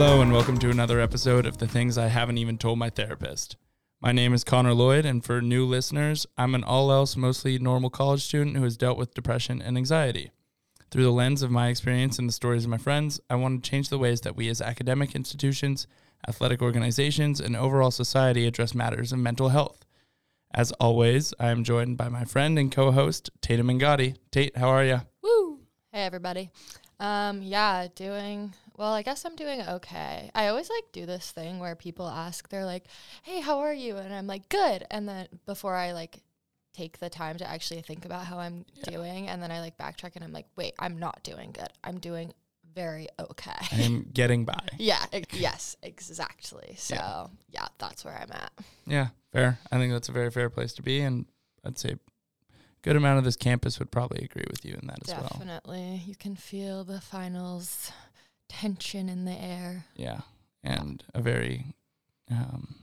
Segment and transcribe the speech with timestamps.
[0.00, 3.56] Hello, and welcome to another episode of The Things I Haven't Even Told My Therapist.
[4.00, 7.90] My name is Connor Lloyd, and for new listeners, I'm an all else, mostly normal
[7.90, 10.30] college student who has dealt with depression and anxiety.
[10.90, 13.70] Through the lens of my experience and the stories of my friends, I want to
[13.70, 15.86] change the ways that we as academic institutions,
[16.26, 19.84] athletic organizations, and overall society address matters of mental health.
[20.54, 24.16] As always, I am joined by my friend and co host, Tatum Ngati.
[24.30, 25.02] Tate, how are you?
[25.22, 25.58] Woo!
[25.92, 26.50] Hey everybody.
[26.98, 28.92] Um, yeah, doing well.
[28.92, 30.30] I guess I'm doing okay.
[30.34, 32.86] I always like do this thing where people ask, they're like,
[33.22, 36.22] "Hey, how are you?" And I'm like, "Good." And then before I like
[36.72, 40.16] take the time to actually think about how I'm doing, and then I like backtrack
[40.16, 41.68] and I'm like, "Wait, I'm not doing good.
[41.84, 42.32] I'm doing
[42.74, 44.58] very okay." I am getting by.
[44.78, 45.04] yeah.
[45.12, 45.76] ex- yes.
[45.82, 46.74] Exactly.
[46.78, 47.26] So Yeah.
[47.50, 48.52] yeah, that's where I'm at.
[48.86, 49.58] Yeah, fair.
[49.70, 51.26] I think that's a very fair place to be, and
[51.64, 51.96] I'd say
[52.82, 55.28] good amount of this campus would probably agree with you in that as well.
[55.32, 57.92] Definitely, you can feel the finals
[58.50, 59.86] tension in the air.
[59.94, 60.22] Yeah,
[60.62, 61.76] and a very
[62.30, 62.74] um,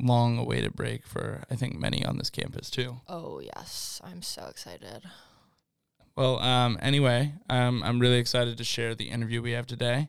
[0.00, 3.00] long awaited break for I think many on this campus too.
[3.08, 5.02] Oh yes, I'm so excited.
[6.16, 10.08] Well, um, anyway, um, I'm really excited to share the interview we have today.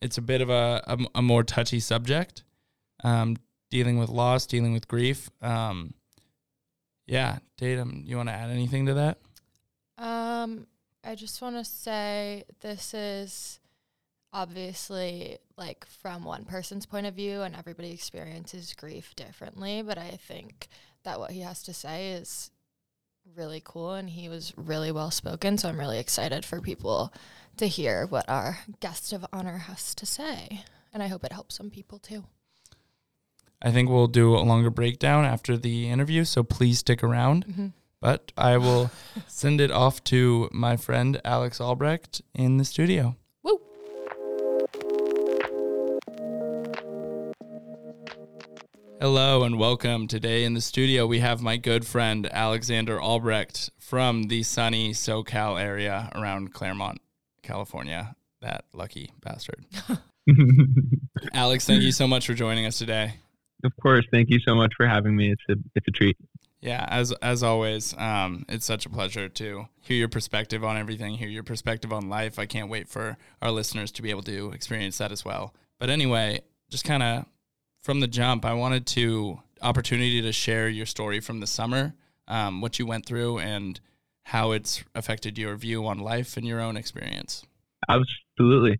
[0.00, 2.44] It's a bit of a, a, a more touchy subject,
[3.02, 3.36] um,
[3.70, 5.30] dealing with loss, dealing with grief.
[5.42, 5.94] Um,
[7.06, 9.18] yeah, Tatum, you want to add anything to that?
[9.96, 10.66] Um,
[11.02, 13.58] I just want to say this is
[14.32, 19.82] obviously like from one person's point of view, and everybody experiences grief differently.
[19.82, 20.68] But I think
[21.04, 22.50] that what he has to say is
[23.36, 25.58] really cool, and he was really well spoken.
[25.58, 27.12] So I'm really excited for people
[27.56, 31.56] to hear what our guest of honor has to say, and I hope it helps
[31.56, 32.24] some people too.
[33.60, 37.46] I think we'll do a longer breakdown after the interview, so please stick around.
[37.46, 37.66] Mm-hmm.
[38.00, 38.90] But I will
[39.26, 43.16] send it off to my friend Alex Albrecht in the studio.
[49.00, 50.08] Hello and welcome.
[50.08, 55.60] Today in the studio, we have my good friend Alexander Albrecht from the sunny SoCal
[55.60, 57.00] area around Claremont,
[57.44, 58.16] California.
[58.40, 59.64] That lucky bastard.
[61.32, 63.14] Alex, thank you so much for joining us today.
[63.62, 65.30] Of course, thank you so much for having me.
[65.30, 66.16] It's a it's a treat.
[66.60, 71.14] Yeah, as as always, um, it's such a pleasure to hear your perspective on everything,
[71.14, 72.36] hear your perspective on life.
[72.36, 75.54] I can't wait for our listeners to be able to experience that as well.
[75.78, 77.26] But anyway, just kind of
[77.82, 81.94] from the jump, I wanted to opportunity to share your story from the summer,
[82.26, 83.80] um, what you went through, and
[84.24, 87.44] how it's affected your view on life and your own experience.
[87.88, 88.78] Absolutely.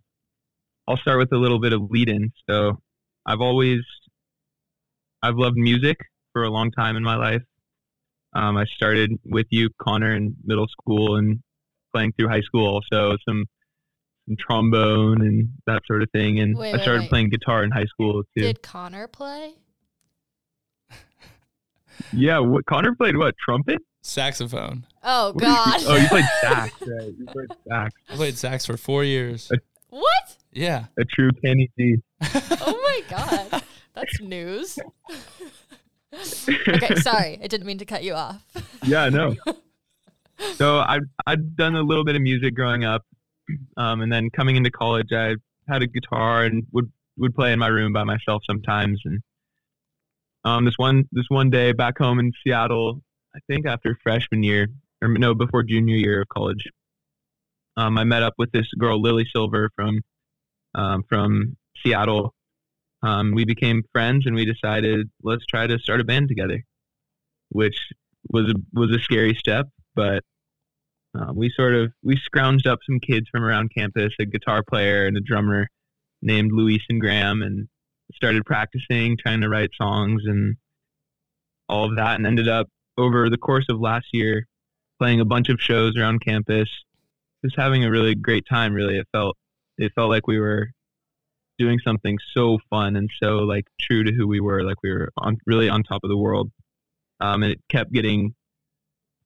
[0.87, 2.31] I'll start with a little bit of lead in.
[2.49, 2.77] So
[3.25, 3.79] I've always
[5.21, 5.97] I've loved music
[6.33, 7.41] for a long time in my life.
[8.33, 11.39] Um, I started with you, Connor, in middle school and
[11.93, 13.45] playing through high school some some
[14.37, 16.39] trombone and that sort of thing.
[16.39, 17.09] And Wait, I started wait.
[17.09, 18.41] playing guitar in high school too.
[18.43, 19.53] Did Connor play?
[22.13, 23.35] yeah, what Connor played what?
[23.43, 23.79] Trumpet?
[24.01, 24.85] Saxophone.
[25.03, 25.81] Oh God!
[25.85, 27.13] oh, you played sax, right?
[27.17, 27.93] You played sax.
[28.09, 29.51] I played sax for four years.
[29.89, 30.37] what?
[30.51, 30.85] Yeah.
[30.97, 31.97] A true Kenny G.
[32.61, 33.63] Oh my God!
[33.95, 34.77] That's news.
[36.13, 38.41] okay, sorry, I didn't mean to cut you off.
[38.83, 39.35] yeah, no.
[40.55, 43.05] So I I'd done a little bit of music growing up,
[43.77, 45.35] um, and then coming into college, I
[45.67, 48.99] had a guitar and would would play in my room by myself sometimes.
[49.05, 49.21] And
[50.45, 53.01] um, this one this one day back home in Seattle,
[53.35, 54.67] I think after freshman year
[55.01, 56.63] or no before junior year of college,
[57.77, 60.01] um, I met up with this girl Lily Silver from
[60.75, 62.33] um, from Seattle.
[63.01, 66.63] Um, we became friends, and we decided let's try to start a band together,
[67.49, 67.77] which
[68.29, 70.23] was a, was a scary step, but
[71.17, 75.05] uh, we sort of we scrounged up some kids from around campus, a guitar player
[75.05, 75.67] and a drummer
[76.21, 77.67] named Luis and Graham, and
[78.13, 80.55] started practicing, trying to write songs and
[81.67, 82.67] all of that, and ended up
[82.97, 84.45] over the course of last year
[84.99, 86.69] playing a bunch of shows around campus,
[87.43, 88.73] just having a really great time.
[88.73, 89.35] Really, it felt
[89.77, 90.69] it felt like we were
[91.57, 95.09] doing something so fun and so like true to who we were, like we were
[95.17, 96.51] on really on top of the world.
[97.19, 98.33] Um, and it kept getting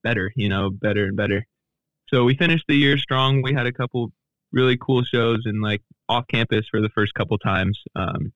[0.04, 1.46] better, you know, better and better.
[2.14, 3.42] So we finished the year strong.
[3.42, 4.12] We had a couple
[4.52, 8.32] really cool shows and like off campus for the first couple times um,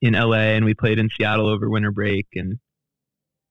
[0.00, 2.28] in LA, and we played in Seattle over winter break.
[2.36, 2.60] And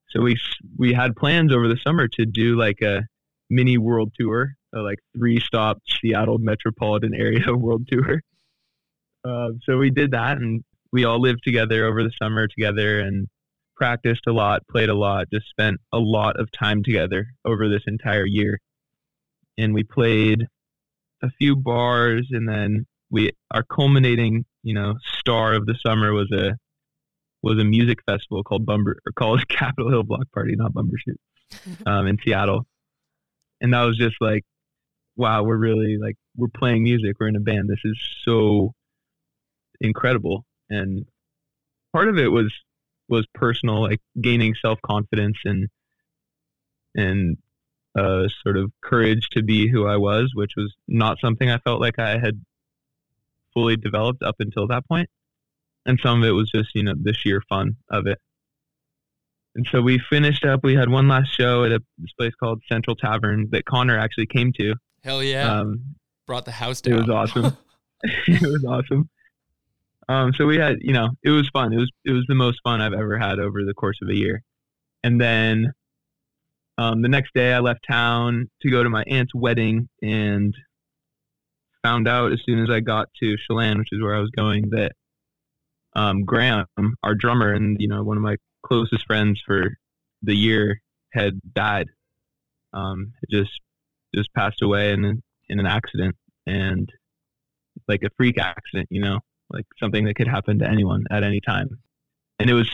[0.08, 0.38] so we
[0.78, 3.02] we had plans over the summer to do like a
[3.50, 8.22] mini world tour, a like three stop Seattle metropolitan area world tour.
[9.22, 10.64] Uh, so we did that, and
[10.94, 13.28] we all lived together over the summer together, and
[13.76, 17.82] practiced a lot, played a lot, just spent a lot of time together over this
[17.86, 18.58] entire year.
[19.58, 20.46] And we played
[21.22, 26.30] a few bars and then we our culminating you know star of the summer was
[26.32, 26.56] a
[27.42, 31.16] was a music festival called Bumber or called Capitol Hill Block Party, not Bumbershoot,
[31.86, 32.66] um, in Seattle,
[33.60, 34.44] and that was just like,
[35.16, 37.68] wow, we're really like we're playing music, we're in a band.
[37.68, 38.72] This is so
[39.80, 41.04] incredible, and
[41.92, 42.52] part of it was
[43.08, 45.68] was personal, like gaining self confidence and
[46.94, 47.36] and
[47.98, 51.80] uh, sort of courage to be who I was, which was not something I felt
[51.80, 52.40] like I had
[53.54, 55.08] fully developed up until that point.
[55.84, 58.18] And some of it was just, you know, the sheer fun of it.
[59.54, 60.60] And so we finished up.
[60.62, 64.26] We had one last show at a this place called Central Tavern that Connor actually
[64.26, 64.74] came to.
[65.04, 65.60] Hell yeah!
[65.60, 65.96] Um,
[66.26, 66.94] Brought the house down.
[66.94, 67.56] it was awesome.
[68.02, 69.08] it was awesome.
[70.08, 71.72] Um, so we had, you know, it was fun.
[71.72, 74.14] It was it was the most fun I've ever had over the course of a
[74.14, 74.42] year.
[75.04, 75.72] And then
[76.82, 80.52] um, the next day, I left town to go to my aunt's wedding, and
[81.84, 84.70] found out as soon as I got to Chelan, which is where I was going,
[84.70, 84.92] that
[85.94, 86.66] um, Graham,
[87.04, 88.36] our drummer, and you know one of my
[88.66, 89.76] closest friends for
[90.22, 90.80] the year,
[91.12, 91.86] had died.
[92.72, 93.52] Um, just
[94.12, 96.16] just passed away in in an accident,
[96.48, 96.90] and
[97.86, 99.20] like a freak accident, you know,
[99.50, 101.68] like something that could happen to anyone at any time.
[102.40, 102.70] And it was,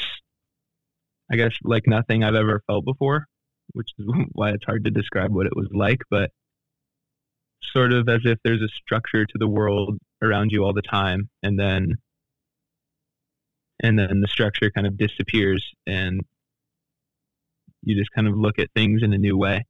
[1.31, 3.27] I guess, like nothing I've ever felt before,
[3.73, 6.31] which is why it's hard to describe what it was like, but
[7.63, 11.29] sort of as if there's a structure to the world around you all the time
[11.43, 11.95] and then
[13.83, 16.21] and then the structure kind of disappears and
[17.83, 19.65] you just kind of look at things in a new way.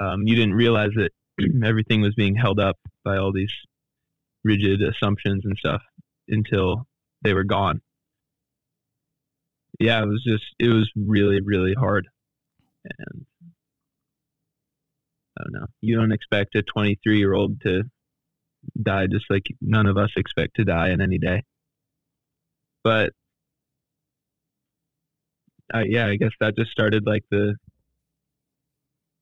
[0.00, 1.12] Um, you didn't realize that
[1.64, 3.52] everything was being held up by all these
[4.42, 5.82] rigid assumptions and stuff
[6.28, 6.86] until
[7.22, 7.80] they were gone.
[9.80, 12.06] Yeah it was just it was really really hard
[12.84, 13.26] and
[15.38, 15.66] I don't know.
[15.80, 17.84] You don't expect a 23 year old to
[18.80, 21.42] die just like none of us expect to die in any day.
[22.82, 23.12] But
[25.74, 27.56] uh, yeah, I guess that just started like the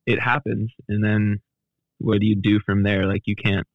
[0.06, 1.41] it happens and then
[1.99, 3.06] what do you do from there?
[3.06, 3.67] Like you can't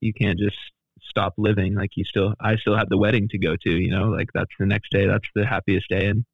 [0.00, 0.58] you can't just
[1.02, 1.74] stop living.
[1.74, 4.52] Like you still I still have the wedding to go to, you know, like that's
[4.58, 5.06] the next day.
[5.06, 6.24] That's the happiest day in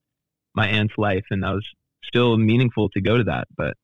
[0.55, 1.67] my aunt's life and that was
[2.07, 3.75] still meaningful to go to that, but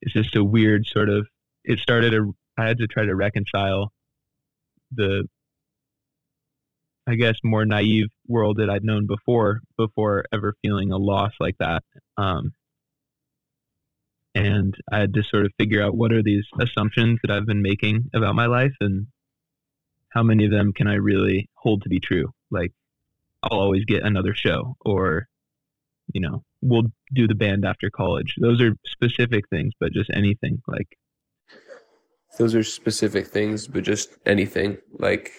[0.00, 1.26] it's just a weird sort of
[1.64, 3.92] it started a I had to try to reconcile
[4.92, 5.26] the
[7.06, 11.56] I guess more naive world that I'd known before before ever feeling a loss like
[11.58, 11.82] that.
[12.16, 12.52] Um,
[14.34, 17.62] and I had to sort of figure out what are these assumptions that I've been
[17.62, 19.06] making about my life and
[20.08, 22.32] how many of them can I really hold to be true?
[22.50, 22.72] Like
[23.42, 25.28] I'll always get another show or
[26.12, 28.34] you know, we'll do the band after college.
[28.40, 30.96] Those are specific things, but just anything like
[32.38, 34.78] those are specific things, but just anything.
[34.98, 35.30] Like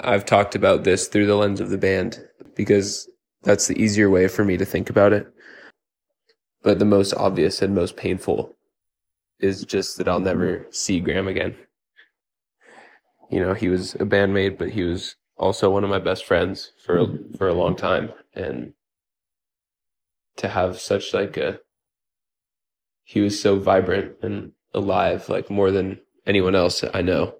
[0.00, 2.22] I've talked about this through the lens of the band
[2.54, 3.08] because
[3.42, 5.26] that's the easier way for me to think about it.
[6.62, 8.54] But the most obvious and most painful
[9.40, 11.54] is just that I'll never see Graham again.
[13.30, 16.72] You know, he was a bandmate, but he was also one of my best friends
[16.84, 17.06] for
[17.36, 18.72] for a long time and
[20.36, 21.60] to have such like a
[23.04, 27.36] he was so vibrant and alive like more than anyone else I know.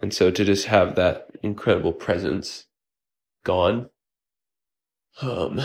[0.00, 2.66] And so to just have that incredible presence
[3.44, 3.90] gone
[5.20, 5.60] um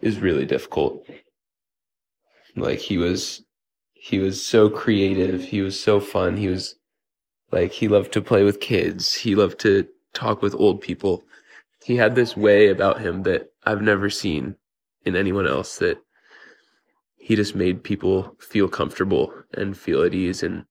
[0.00, 1.06] is really difficult.
[2.56, 3.44] Like he was
[3.92, 6.76] he was so creative, he was so fun, he was
[7.50, 11.24] like he loved to play with kids, he loved to talk with old people.
[11.84, 14.56] He had this way about him that I've never seen
[15.04, 15.98] in anyone else that
[17.16, 20.42] he just made people feel comfortable and feel at ease.
[20.42, 20.64] And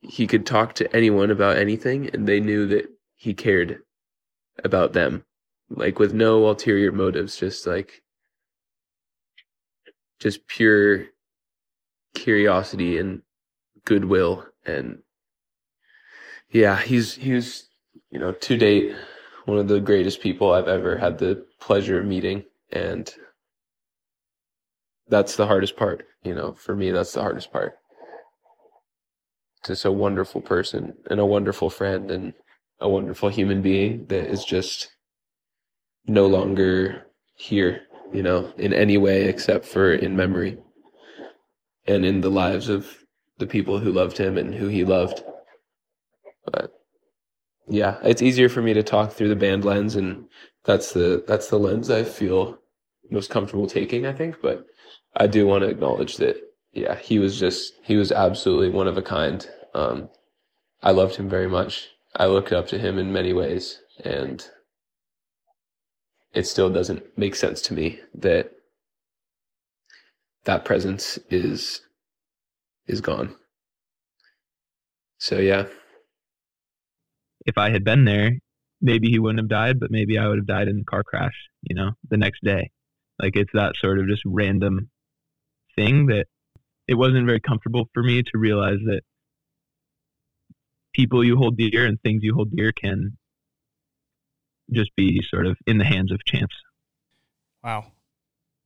[0.00, 3.78] he could talk to anyone about anything and they knew that he cared
[4.64, 5.24] about them
[5.70, 8.02] like with no ulterior motives just like
[10.18, 11.06] just pure
[12.14, 13.22] curiosity and
[13.84, 14.46] goodwill.
[14.66, 15.02] And
[16.52, 17.68] yeah he's he's
[18.10, 18.94] you know to date
[19.46, 23.12] one of the greatest people i've ever had the pleasure of meeting and
[25.08, 27.74] that's the hardest part you know for me that's the hardest part.
[29.66, 32.34] Just a wonderful person and a wonderful friend and
[32.80, 34.90] a wonderful human being that is just
[36.06, 40.58] no longer here you know in any way except for in memory
[41.86, 43.04] and in the lives of
[43.38, 45.22] the people who loved him and who he loved.
[46.52, 46.72] But
[47.68, 50.26] yeah it's easier for me to talk through the band lens and
[50.64, 52.58] that's the that's the lens i feel
[53.10, 54.36] most comfortable taking, I think.
[54.42, 54.66] But
[55.16, 56.36] I do want to acknowledge that,
[56.72, 59.46] yeah, he was just, he was absolutely one of a kind.
[59.74, 60.08] Um,
[60.82, 61.88] I loved him very much.
[62.16, 64.44] I looked up to him in many ways, and
[66.34, 68.52] it still doesn't make sense to me that
[70.44, 71.82] that presence is
[72.86, 73.34] is gone.
[75.18, 75.66] So yeah.
[77.46, 78.38] If I had been there,
[78.80, 81.34] maybe he wouldn't have died, but maybe I would have died in a car crash,
[81.62, 82.70] you know, the next day.
[83.22, 84.90] Like it's that sort of just random
[85.76, 86.26] thing that
[86.88, 89.02] it wasn't very comfortable for me to realize that
[90.92, 93.16] people you hold dear and things you hold dear can
[94.70, 96.52] just be sort of in the hands of chance.
[97.62, 97.92] Wow.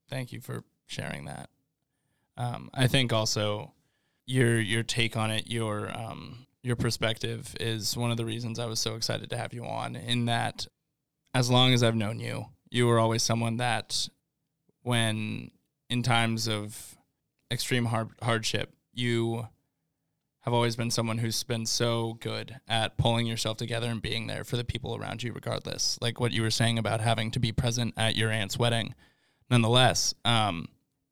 [0.09, 1.51] Thank you for sharing that.
[2.37, 3.73] Um, I think also
[4.27, 8.67] your your take on it, your um, your perspective is one of the reasons I
[8.67, 9.97] was so excited to have you on.
[9.97, 10.67] In that,
[11.35, 14.09] as long as I've known you, you were always someone that,
[14.87, 15.51] when
[15.91, 16.97] in times of
[17.51, 19.47] extreme hard, hardship, you
[20.41, 24.45] have always been someone who's been so good at pulling yourself together and being there
[24.45, 25.99] for the people around you, regardless.
[26.01, 28.95] Like what you were saying about having to be present at your aunt's wedding,
[29.51, 30.15] nonetheless.
[30.25, 30.69] Um,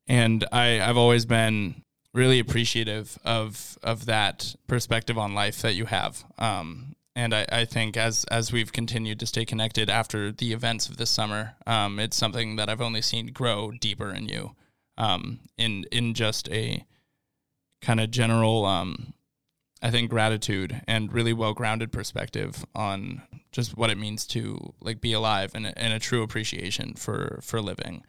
[0.07, 5.87] and I, I've always been really appreciative of of that perspective on life that you
[5.87, 6.25] have.
[6.39, 10.89] Um, and I, I think as as we've continued to stay connected after the events
[10.89, 14.55] of this summer, um, it's something that I've only seen grow deeper in you,
[14.99, 16.85] um, in in just a
[17.81, 19.15] kind of general um,
[19.83, 25.01] I think gratitude and really well grounded perspective on just what it means to like
[25.01, 28.03] be alive and, and a true appreciation for for living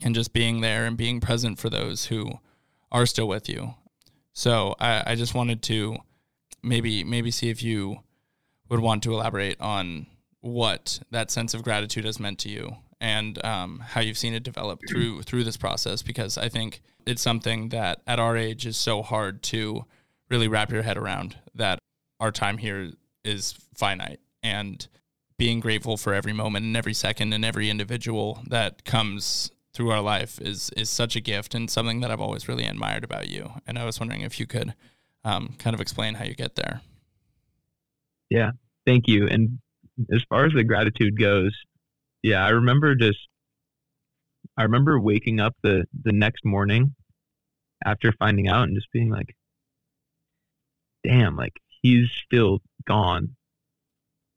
[0.00, 2.38] and just being there and being present for those who
[2.92, 3.74] are still with you.
[4.32, 5.96] So I, I just wanted to
[6.62, 8.00] maybe maybe see if you
[8.68, 10.06] would want to elaborate on
[10.40, 14.42] what that sense of gratitude has meant to you and um, how you've seen it
[14.42, 18.76] develop through through this process because I think it's something that at our age is
[18.76, 19.84] so hard to
[20.30, 21.78] really wrap your head around that
[22.20, 22.92] our time here
[23.24, 24.86] is finite and
[25.38, 30.00] being grateful for every moment and every second and every individual that comes through our
[30.00, 33.52] life is is such a gift and something that I've always really admired about you.
[33.66, 34.74] And I was wondering if you could
[35.22, 36.80] um, kind of explain how you get there.
[38.30, 38.52] Yeah,
[38.86, 39.26] thank you.
[39.28, 39.58] And
[40.12, 41.52] as far as the gratitude goes,
[42.22, 43.18] yeah, I remember just
[44.56, 46.94] I remember waking up the the next morning
[47.84, 49.36] after finding out and just being like,
[51.04, 53.36] damn, like he's still gone.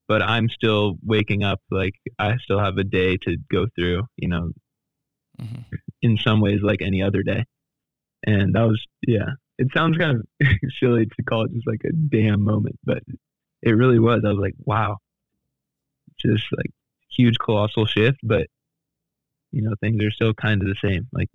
[0.08, 4.28] But I'm still waking up like I still have a day to go through, you
[4.28, 4.52] know,
[5.40, 5.62] mm-hmm.
[6.02, 7.46] in some ways like any other day.
[8.26, 9.32] And that was yeah.
[9.58, 10.48] It sounds kind of
[10.80, 13.04] silly to call it just like a damn moment, but
[13.62, 14.22] it really was.
[14.26, 14.98] I was like, wow.
[16.20, 16.72] Just like
[17.10, 18.48] huge colossal shift, but
[19.52, 21.08] you know, things are still kind of the same.
[21.12, 21.30] Like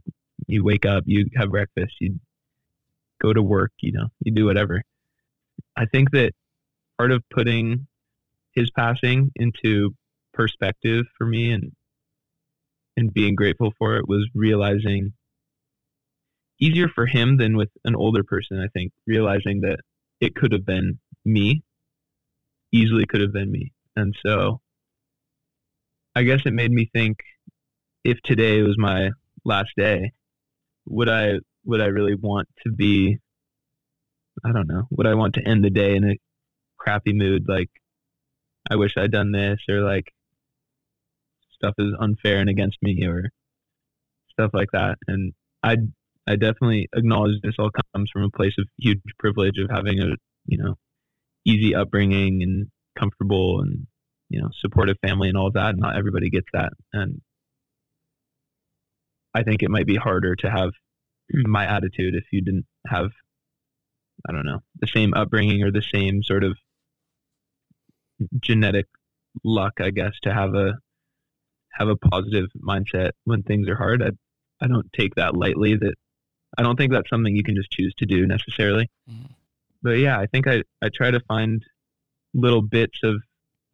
[0.47, 2.21] you wake up, you have breakfast, you
[3.21, 4.83] go to work, you know, you do whatever.
[5.77, 6.33] I think that
[6.99, 7.87] part of putting
[8.55, 9.95] his passing into
[10.33, 11.73] perspective for me and
[12.97, 15.13] and being grateful for it was realizing
[16.61, 19.79] easier for him than with an older person i think realizing that
[20.21, 21.63] it could have been me
[22.75, 24.61] easily could have been me and so
[26.15, 27.19] i guess it made me think
[28.05, 29.11] if today was my
[29.45, 30.13] last day
[30.87, 33.19] would i would i really want to be
[34.43, 34.85] I don't know.
[34.91, 36.19] Would I want to end the day in a
[36.79, 37.45] crappy mood?
[37.49, 37.71] Like,
[38.71, 40.13] I wish I'd done this, or like,
[41.55, 43.31] stuff is unfair and against me, or
[44.31, 44.99] stuff like that.
[45.07, 45.77] And I,
[46.27, 50.17] I definitely acknowledge this all comes from a place of huge privilege of having a,
[50.47, 50.75] you know,
[51.47, 52.67] easy upbringing and
[52.99, 53.87] comfortable and
[54.29, 55.77] you know supportive family and all that.
[55.77, 57.21] Not everybody gets that, and
[59.35, 60.71] I think it might be harder to have
[61.33, 63.11] my attitude if you didn't have
[64.27, 66.57] I don't know, the same upbringing or the same sort of
[68.41, 68.87] genetic
[69.43, 70.75] luck, I guess, to have a
[71.73, 74.03] have a positive mindset when things are hard.
[74.03, 74.11] I
[74.61, 75.77] I don't take that lightly.
[75.77, 75.95] That
[76.57, 78.89] I don't think that's something you can just choose to do necessarily.
[79.11, 79.33] Mm-hmm.
[79.85, 81.63] But yeah, I think I I try to find
[82.33, 83.17] little bits of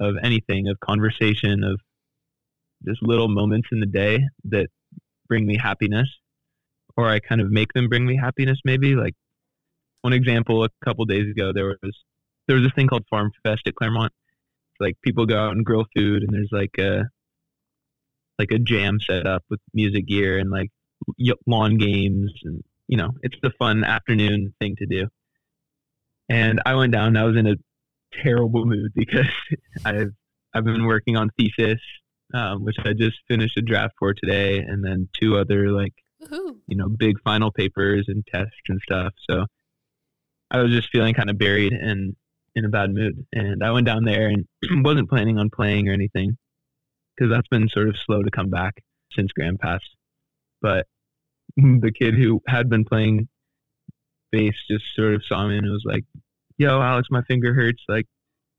[0.01, 1.81] of anything, of conversation, of
[2.85, 4.69] just little moments in the day that
[5.29, 6.09] bring me happiness,
[6.97, 8.59] or I kind of make them bring me happiness.
[8.65, 9.15] Maybe like
[10.03, 11.97] one example, a couple days ago, there was
[12.49, 14.13] there was this thing called Farm Fest at Claremont.
[14.73, 17.09] It's like people go out and grill food, and there's like a
[18.37, 20.71] like a jam set up with music gear and like
[21.47, 25.07] lawn games, and you know, it's the fun afternoon thing to do.
[26.31, 27.17] And I went down.
[27.17, 27.57] I was in a
[28.23, 29.27] terrible mood because
[29.85, 30.13] I've
[30.55, 31.81] I've been working on thesis,
[32.33, 36.61] um, which I just finished a draft for today, and then two other like Woo-hoo.
[36.69, 39.13] you know big final papers and tests and stuff.
[39.29, 39.47] So
[40.51, 42.15] I was just feeling kind of buried and
[42.55, 44.45] in a bad mood, and I went down there and
[44.85, 46.37] wasn't planning on playing or anything
[47.17, 48.83] because that's been sort of slow to come back
[49.13, 49.97] since Graham passed.
[50.63, 50.87] But
[51.57, 53.29] the kid who had been playing
[54.31, 56.05] bass just sort of saw me and was like,
[56.59, 57.83] "Yo, Alex, my finger hurts.
[57.89, 58.07] Like,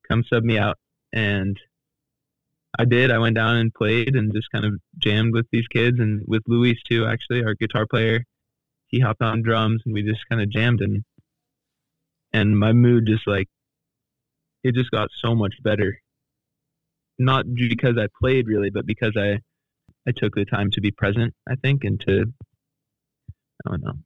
[0.07, 0.77] come sub me out."
[1.13, 1.59] And
[2.79, 3.11] I did.
[3.11, 6.43] I went down and played and just kind of jammed with these kids and with
[6.47, 7.05] Luis too.
[7.05, 8.25] Actually, our guitar player,
[8.87, 11.03] he hopped on drums and we just kind of jammed and
[12.33, 13.49] and my mood just like
[14.63, 15.99] it just got so much better.
[17.19, 19.39] Not because I played really, but because I
[20.07, 21.33] I took the time to be present.
[21.49, 22.33] I think and to
[23.65, 23.99] I don't know.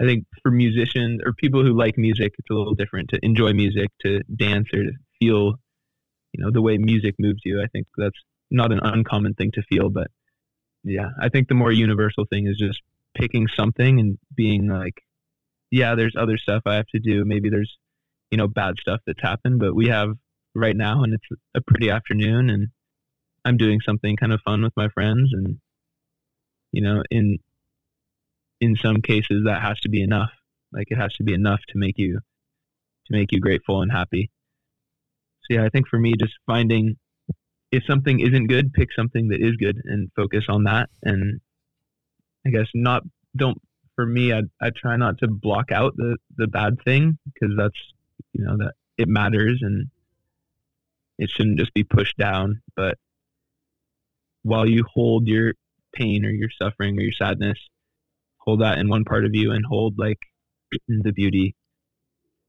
[0.00, 3.52] I think for musicians or people who like music, it's a little different to enjoy
[3.52, 5.54] music, to dance or to feel,
[6.32, 7.62] you know, the way music moves you.
[7.62, 8.18] I think that's
[8.50, 10.08] not an uncommon thing to feel, but
[10.82, 12.80] yeah, I think the more universal thing is just
[13.14, 15.02] picking something and being like,
[15.70, 17.24] yeah, there's other stuff I have to do.
[17.24, 17.76] Maybe there's,
[18.30, 20.10] you know, bad stuff that's happened, but we have
[20.54, 22.68] right now and it's a pretty afternoon and
[23.44, 25.58] I'm doing something kind of fun with my friends and,
[26.72, 27.38] you know, in
[28.64, 30.30] in some cases that has to be enough.
[30.72, 32.20] Like it has to be enough to make you
[33.06, 34.30] to make you grateful and happy.
[35.42, 36.96] So yeah, I think for me just finding
[37.70, 41.40] if something isn't good, pick something that is good and focus on that and
[42.46, 43.02] I guess not
[43.36, 43.60] don't
[43.94, 47.78] for me I I try not to block out the the bad thing because that's
[48.32, 49.88] you know that it matters and
[51.18, 52.98] it shouldn't just be pushed down, but
[54.42, 55.54] while you hold your
[55.94, 57.58] pain or your suffering or your sadness,
[58.44, 60.18] hold that in one part of you and hold like
[60.88, 61.56] the beauty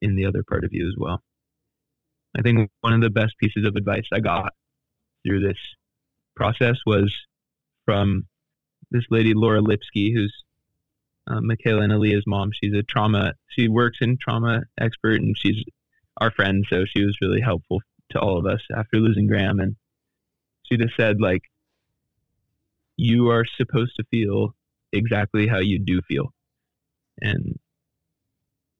[0.01, 1.21] in the other part of you as well.
[2.37, 4.53] I think one of the best pieces of advice I got
[5.25, 5.57] through this
[6.35, 7.13] process was
[7.85, 8.25] from
[8.91, 10.33] this lady, Laura Lipsky, who's
[11.27, 12.51] uh, Michaela and Aaliyah's mom.
[12.51, 15.63] She's a trauma, she works in trauma expert and she's
[16.17, 16.65] our friend.
[16.69, 17.81] So she was really helpful
[18.11, 19.59] to all of us after losing Graham.
[19.59, 19.75] And
[20.63, 21.43] she just said, like,
[22.97, 24.55] you are supposed to feel
[24.95, 26.33] exactly how you do feel.
[27.21, 27.57] And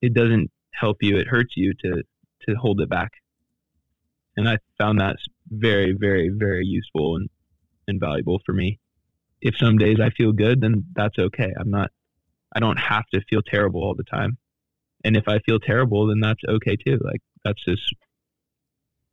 [0.02, 2.04] it doesn't help you, it hurts you to,
[2.48, 3.12] to hold it back.
[4.38, 5.18] And I found that
[5.50, 7.30] very, very, very useful and,
[7.88, 8.80] and valuable for me.
[9.42, 11.54] If some days I feel good, then that's okay.
[11.58, 11.92] I'm not,
[12.54, 14.38] I don't have to feel terrible all the time.
[15.04, 17.00] And if I feel terrible, then that's okay too.
[17.02, 17.84] Like that's just,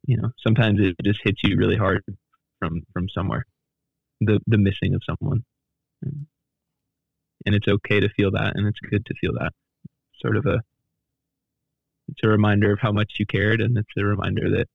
[0.07, 2.03] you know, sometimes it just hits you really hard
[2.59, 3.45] from, from somewhere,
[4.21, 5.45] the, the missing of someone
[6.03, 6.27] and
[7.47, 9.53] it's okay to feel that and it's good to feel that.
[10.21, 10.61] Sort of a
[12.09, 14.69] it's a reminder of how much you cared and it's a reminder that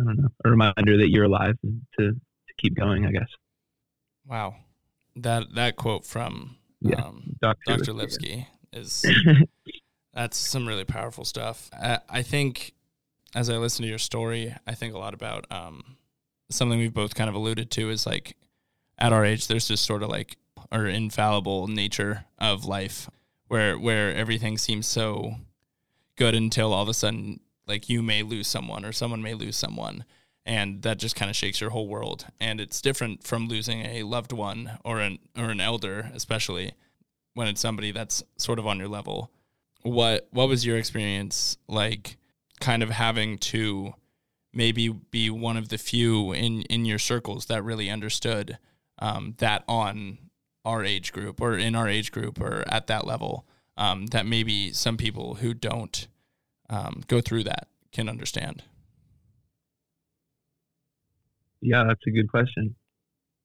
[0.00, 3.28] i don't know a reminder that you're alive and to, to keep going i guess.
[4.26, 4.56] Wow.
[5.16, 7.58] That that quote from yeah, um, dr.
[7.66, 9.04] dr lipsky is
[10.14, 11.70] that's some really powerful stuff.
[11.72, 12.74] I, I, think
[13.34, 15.96] as i listen to your story i think a lot about um,
[16.50, 18.36] something we've both kind of alluded to is like
[18.98, 20.36] at our age there's this sort of like
[20.70, 23.08] or infallible nature of life
[23.48, 25.36] where where everything seems so
[26.16, 29.56] good until all of a sudden like you may lose someone or someone may lose
[29.56, 30.04] someone.
[30.46, 32.24] And that just kind of shakes your whole world.
[32.40, 36.72] And it's different from losing a loved one or an or an elder especially
[37.34, 39.30] when it's somebody that's sort of on your level.
[39.82, 42.16] What what was your experience like
[42.60, 43.94] kind of having to
[44.52, 48.58] maybe be one of the few in in your circles that really understood
[48.98, 50.18] um, that on
[50.64, 54.72] our age group or in our age group or at that level um, that maybe
[54.72, 56.08] some people who don't
[56.68, 58.64] um, go through that can understand?
[61.60, 62.76] Yeah, that's a good question.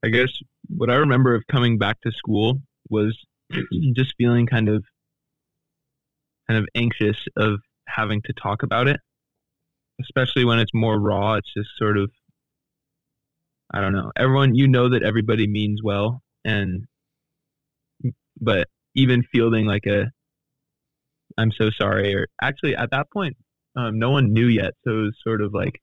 [0.03, 0.29] I guess
[0.67, 3.17] what I remember of coming back to school was
[3.95, 4.83] just feeling kind of
[6.47, 8.99] kind of anxious of having to talk about it,
[10.01, 11.35] especially when it's more raw.
[11.35, 12.11] It's just sort of
[13.73, 14.11] I don't know.
[14.15, 16.85] Everyone, you know that everybody means well, and
[18.39, 20.11] but even fielding like a
[21.37, 23.37] I'm so sorry or actually at that point
[23.75, 24.73] um, no one knew yet.
[24.83, 25.81] So it was sort of like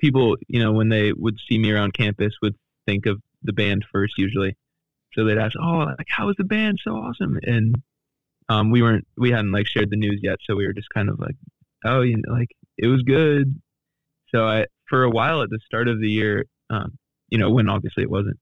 [0.00, 2.56] people you know when they would see me around campus would
[2.86, 4.56] think of the band first usually.
[5.14, 6.78] So they'd ask oh like how was the band?
[6.84, 7.38] So awesome.
[7.42, 7.76] And
[8.48, 10.38] um, we weren't we hadn't like shared the news yet.
[10.44, 11.36] So we were just kind of like
[11.84, 13.60] oh you know like it was good.
[14.34, 17.68] So I for a while at the start of the year um, you know when
[17.68, 18.38] obviously it wasn't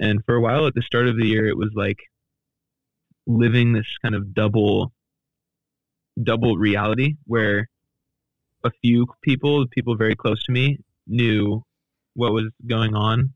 [0.00, 1.98] and for a while at the start of the year it was like
[3.26, 4.92] living this kind of double
[6.20, 7.68] double reality where
[8.64, 11.64] a few people, people very close to me, knew
[12.14, 13.32] what was going on,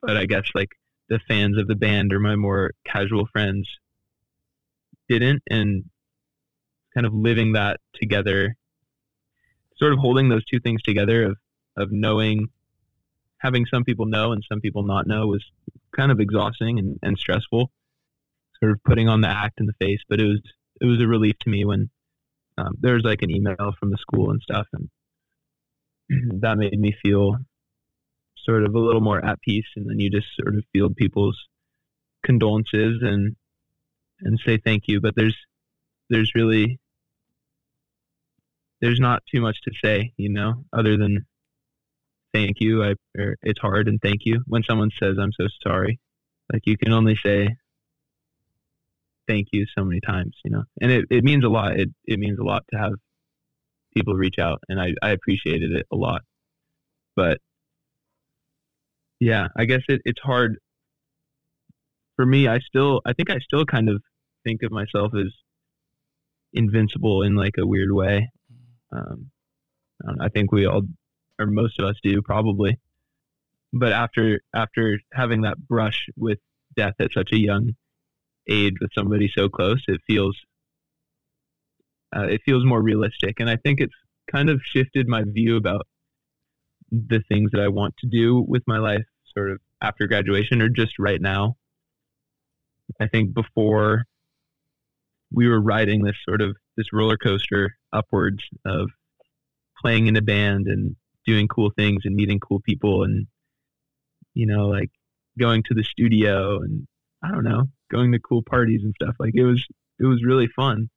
[0.00, 0.70] but I guess like
[1.08, 3.68] the fans of the band or my more casual friends
[5.08, 5.84] didn't, and
[6.94, 8.56] kind of living that together
[9.76, 11.36] sort of holding those two things together of
[11.76, 12.48] of knowing
[13.38, 15.44] having some people know and some people not know was
[15.96, 17.70] kind of exhausting and, and stressful
[18.60, 20.40] sort of putting on the act in the face but it was
[20.80, 21.90] it was a relief to me when
[22.58, 24.88] um, there was like an email from the school and stuff and
[26.40, 27.36] that made me feel
[28.36, 31.38] sort of a little more at peace and then you just sort of feel people's
[32.24, 33.36] condolences and
[34.20, 35.36] and say thank you but there's
[36.08, 36.78] there's really
[38.80, 41.26] there's not too much to say you know other than
[42.36, 42.84] thank you.
[42.84, 45.98] I or it's hard and thank you when someone says I'm so sorry.
[46.52, 47.56] Like you can only say
[49.26, 50.64] thank you so many times you know?
[50.80, 51.78] And it, it means a lot.
[51.80, 52.92] It, it means a lot to have
[53.94, 56.22] people reach out and I, I appreciated it a lot.
[57.14, 57.38] But
[59.18, 60.58] yeah i guess it, it's hard.
[62.16, 64.02] For me i still i think i still kind of
[64.44, 65.32] think of myself as
[66.52, 68.30] invincible in like a weird way.
[68.92, 69.30] Um,
[70.20, 70.82] I think we all
[71.38, 72.78] or most of us do probably.
[73.72, 76.38] But after after having that brush with
[76.76, 77.74] death at such a young
[78.48, 80.36] age with somebody so close it feels
[82.16, 83.40] uh, it feels more realistic.
[83.40, 83.94] And i think it's
[84.30, 85.86] kind of shifted my view about
[86.90, 89.04] the things that i want to do with my life
[89.36, 91.56] sort of after graduation or just right now.
[93.00, 94.04] I think before
[95.32, 98.90] we were riding this sort of this roller coaster upwards of
[99.80, 100.96] playing in a band and
[101.26, 103.26] doing cool things and meeting cool people and
[104.34, 104.90] you know like
[105.38, 106.86] going to the studio and
[107.22, 109.64] i don't know going to cool parties and stuff like it was
[109.98, 110.88] it was really fun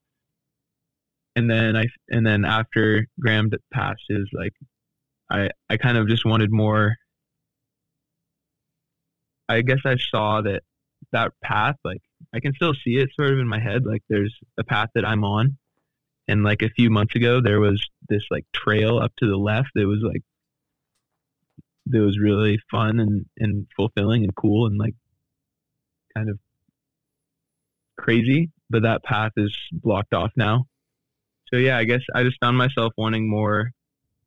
[1.36, 4.52] and then I and then after Graham passed, is like
[5.30, 6.96] I I kind of just wanted more.
[9.48, 10.62] I guess I saw that
[11.12, 12.02] that path, like
[12.34, 13.84] I can still see it sort of in my head.
[13.84, 15.56] Like there's a path that I'm on,
[16.30, 19.70] and like a few months ago, there was this like trail up to the left
[19.74, 20.22] that was like
[21.86, 24.94] that was really fun and and fulfilling and cool and like
[26.16, 26.38] kind of
[27.98, 28.50] crazy.
[28.68, 30.66] But that path is blocked off now,
[31.52, 33.72] so yeah, I guess I just found myself wanting more,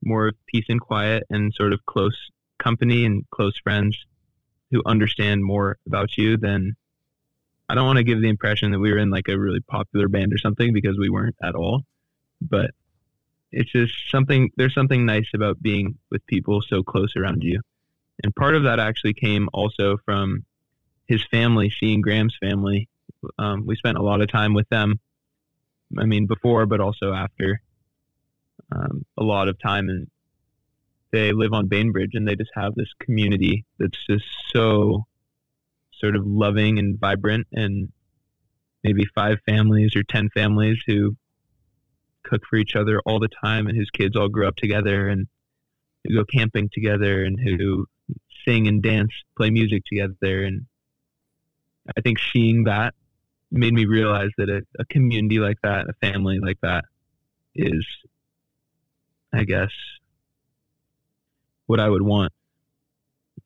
[0.04, 2.18] more peace and quiet and sort of close
[2.60, 3.98] company and close friends
[4.72, 6.76] who understand more about you than
[7.70, 10.10] I don't want to give the impression that we were in like a really popular
[10.10, 11.84] band or something because we weren't at all.
[12.49, 12.71] But
[13.51, 17.62] it's just something there's something nice about being with people so close around you.
[18.23, 20.45] And part of that actually came also from
[21.08, 22.88] his family, seeing Graham's family.
[23.38, 24.99] Um, we spent a lot of time with them
[25.99, 27.62] I mean, before, but also after
[28.71, 29.89] um, a lot of time.
[29.89, 30.08] And
[31.12, 35.06] they live on Bainbridge and they just have this community that's just so
[35.91, 37.91] sort of loving and vibrant and
[38.84, 41.15] maybe five families or 10 families who
[42.34, 45.28] cook for each other all the time and whose kids all grew up together and
[46.04, 47.86] who go camping together and who
[48.46, 50.43] sing and dance, play music together.
[50.43, 50.65] And
[51.96, 52.93] I think seeing that
[53.52, 56.86] made me realize that a, a community like that, a family like that,
[57.56, 57.86] is,
[59.32, 59.72] I guess,
[61.67, 62.34] what I would want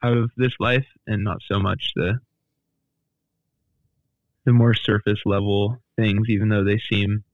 [0.01, 2.19] out of this life, and not so much the
[4.45, 7.25] the more surface level things, even though they seem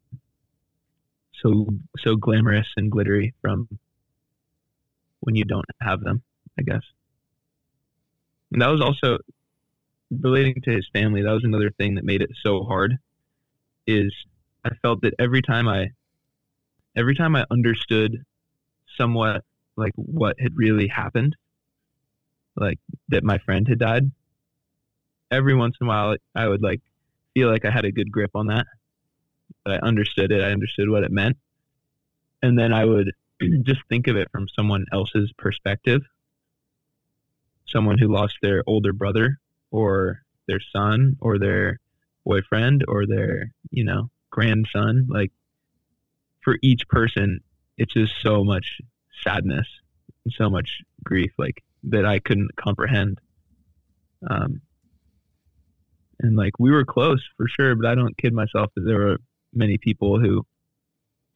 [1.44, 1.68] so
[2.00, 3.68] so glamorous and glittery from
[5.20, 6.24] when you don't have them.
[6.58, 6.84] I guess.
[8.52, 9.18] And that was also
[10.22, 12.98] relating to his family, that was another thing that made it so hard.
[13.88, 14.14] Is
[14.64, 15.90] I felt that every time I,
[16.96, 18.24] every time I understood
[18.98, 19.44] somewhat
[19.76, 21.36] like what had really happened,
[22.56, 22.80] like
[23.10, 24.12] that my friend had died,
[25.32, 26.82] every once in a while I would like
[27.34, 28.68] feel like I had a good grip on that.
[29.66, 30.44] I understood it.
[30.44, 31.38] I understood what it meant,
[32.42, 33.12] and then I would
[33.64, 36.02] just think of it from someone else's perspective.
[37.68, 39.40] Someone who lost their older brother
[39.72, 41.80] or their son or their
[42.26, 45.32] boyfriend or their you know grandson like
[46.42, 47.40] for each person
[47.78, 48.80] it's just so much
[49.24, 49.68] sadness
[50.26, 53.20] and so much grief like that i couldn't comprehend
[54.30, 54.62] um
[56.20, 59.18] and like we were close for sure but i don't kid myself that there were
[59.54, 60.46] many people who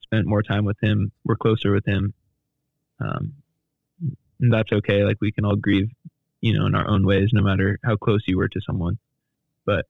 [0.01, 2.13] spent more time with him were closer with him
[2.99, 3.33] um
[4.39, 5.89] and that's okay like we can all grieve
[6.41, 8.97] you know, in our own ways, no matter how close you were to someone.
[9.65, 9.85] But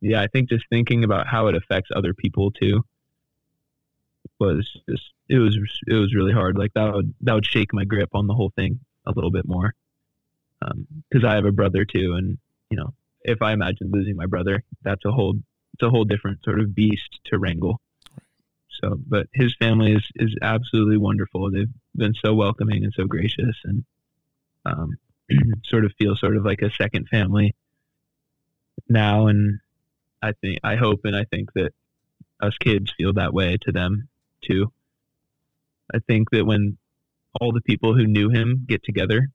[0.00, 2.84] yeah, I think just thinking about how it affects other people too
[4.40, 6.58] was just it was it was really hard.
[6.58, 9.46] Like that would that would shake my grip on the whole thing a little bit
[9.46, 9.74] more
[10.60, 12.38] because um, I have a brother too, and
[12.70, 15.34] you know, if I imagine losing my brother, that's a whole
[15.74, 17.80] it's a whole different sort of beast to wrangle.
[18.80, 21.50] So, but his family is is absolutely wonderful.
[21.50, 23.84] They've been so welcoming and so gracious, and
[24.64, 24.96] um,
[25.64, 27.54] sort of feel sort of like a second family
[28.88, 29.26] now.
[29.26, 29.60] And
[30.22, 31.72] I think I hope and I think that
[32.40, 34.08] us kids feel that way to them
[34.42, 34.72] too.
[35.92, 36.78] I think that when
[37.40, 39.28] all the people who knew him get together,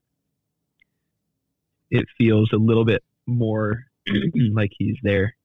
[1.91, 3.85] it feels a little bit more
[4.53, 5.35] like he's there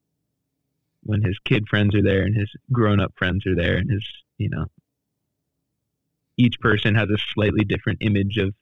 [1.05, 4.05] when his kid friends are there and his grown up friends are there and his,
[4.39, 4.67] you know,
[6.37, 8.55] each person has a slightly different image of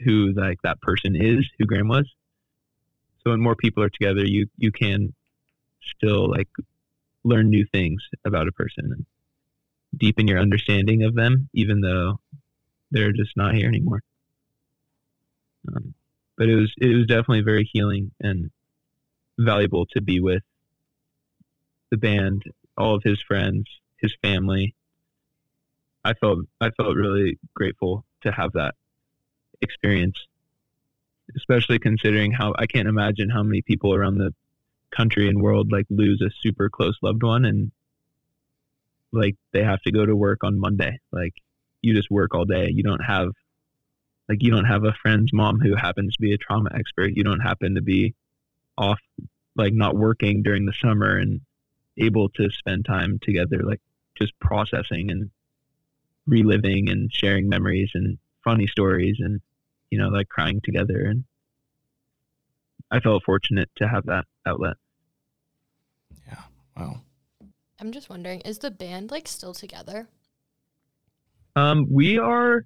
[0.00, 2.10] who like that person is, who Graham was.
[3.22, 5.14] So when more people are together, you you can
[5.82, 6.48] still like
[7.22, 9.06] learn new things about a person and
[9.96, 12.18] deepen your understanding of them, even though
[12.90, 14.02] they're just not here anymore.
[15.68, 15.94] Um,
[16.36, 18.50] but it was it was definitely very healing and
[19.38, 20.42] valuable to be with
[21.90, 22.44] the band,
[22.76, 23.66] all of his friends,
[23.98, 24.74] his family.
[26.04, 28.74] I felt I felt really grateful to have that
[29.60, 30.16] experience,
[31.36, 34.34] especially considering how I can't imagine how many people around the
[34.94, 37.70] country and world like lose a super close loved one and
[39.12, 40.98] like they have to go to work on Monday.
[41.12, 41.34] Like
[41.82, 42.70] you just work all day.
[42.70, 43.28] You don't have
[44.28, 47.12] like you don't have a friend's mom who happens to be a trauma expert.
[47.14, 48.14] You don't happen to be
[48.78, 49.00] off
[49.56, 51.40] like not working during the summer and
[52.00, 53.80] able to spend time together like
[54.18, 55.30] just processing and
[56.26, 59.40] reliving and sharing memories and funny stories and
[59.90, 61.24] you know like crying together and
[62.90, 64.76] I felt fortunate to have that outlet.
[66.26, 66.42] Yeah.
[66.76, 67.00] Wow.
[67.80, 70.08] I'm just wondering, is the band like still together?
[71.56, 72.64] Um, we are.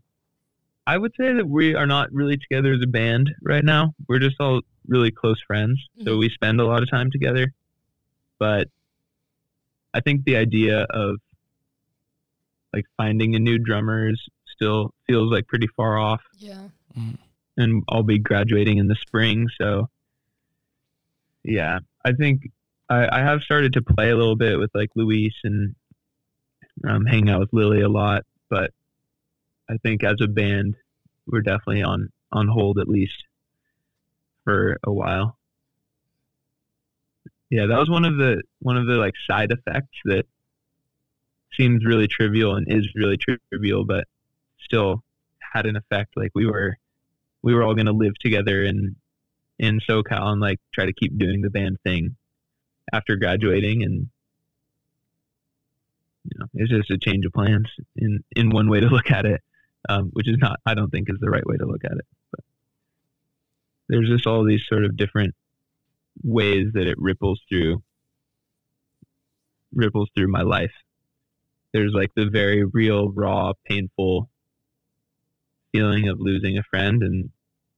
[0.86, 3.94] I would say that we are not really together as a band right now.
[4.08, 6.18] We're just all really close friends, so Mhm.
[6.18, 7.52] we spend a lot of time together.
[8.38, 8.68] But
[9.94, 11.16] I think the idea of
[12.72, 14.20] like finding a new drummer is
[14.52, 16.68] still feels like pretty far off Yeah.
[16.98, 17.16] Mm.
[17.56, 19.48] and I'll be graduating in the spring.
[19.60, 19.88] So,
[21.44, 22.50] yeah, I think
[22.88, 25.74] I, I have started to play a little bit with like Luis and
[26.86, 28.24] um, hang out with Lily a lot.
[28.50, 28.72] But
[29.70, 30.76] I think as a band,
[31.26, 33.24] we're definitely on on hold at least
[34.44, 35.38] for a while.
[37.50, 40.26] Yeah, that was one of the one of the like side effects that
[41.56, 44.04] seems really trivial and is really trivial, but
[44.60, 45.02] still
[45.52, 46.16] had an effect.
[46.16, 46.76] Like we were
[47.42, 48.96] we were all going to live together in
[49.58, 52.16] in SoCal and like try to keep doing the band thing
[52.92, 54.08] after graduating and
[56.24, 59.26] you know it's just a change of plans in in one way to look at
[59.26, 59.42] it
[59.88, 62.06] um, which is not I don't think is the right way to look at it
[62.32, 62.40] but
[63.88, 65.34] there's just all these sort of different
[66.22, 67.82] ways that it ripples through
[69.74, 70.72] ripples through my life
[71.72, 74.28] there's like the very real raw painful
[75.72, 77.30] feeling of losing a friend and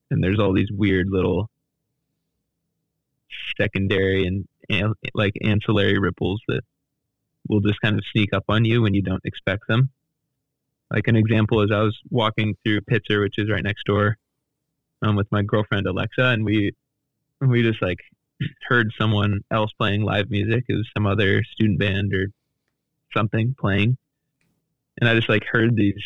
[0.09, 1.49] and there's all these weird little
[3.59, 6.61] secondary and an- like ancillary ripples that
[7.47, 9.89] will just kind of sneak up on you when you don't expect them.
[10.91, 14.17] Like an example is I was walking through Pitzer, which is right next door,
[15.01, 16.73] um, with my girlfriend Alexa, and we
[17.41, 17.99] we just like
[18.67, 20.65] heard someone else playing live music.
[20.67, 22.27] It was some other student band or
[23.15, 23.97] something playing,
[24.99, 26.01] and I just like heard these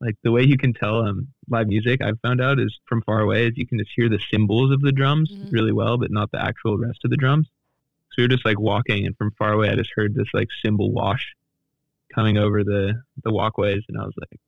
[0.00, 3.20] like the way you can tell um, live music I've found out is from far
[3.20, 5.48] away is you can just hear the cymbals of the drums Mhm.
[5.50, 7.48] really well, but not the actual rest of the drums.
[8.12, 10.92] So you're just like walking, and from far away, I just heard this like cymbal
[10.92, 11.34] wash
[12.14, 14.40] coming over the the walkways, and I was like,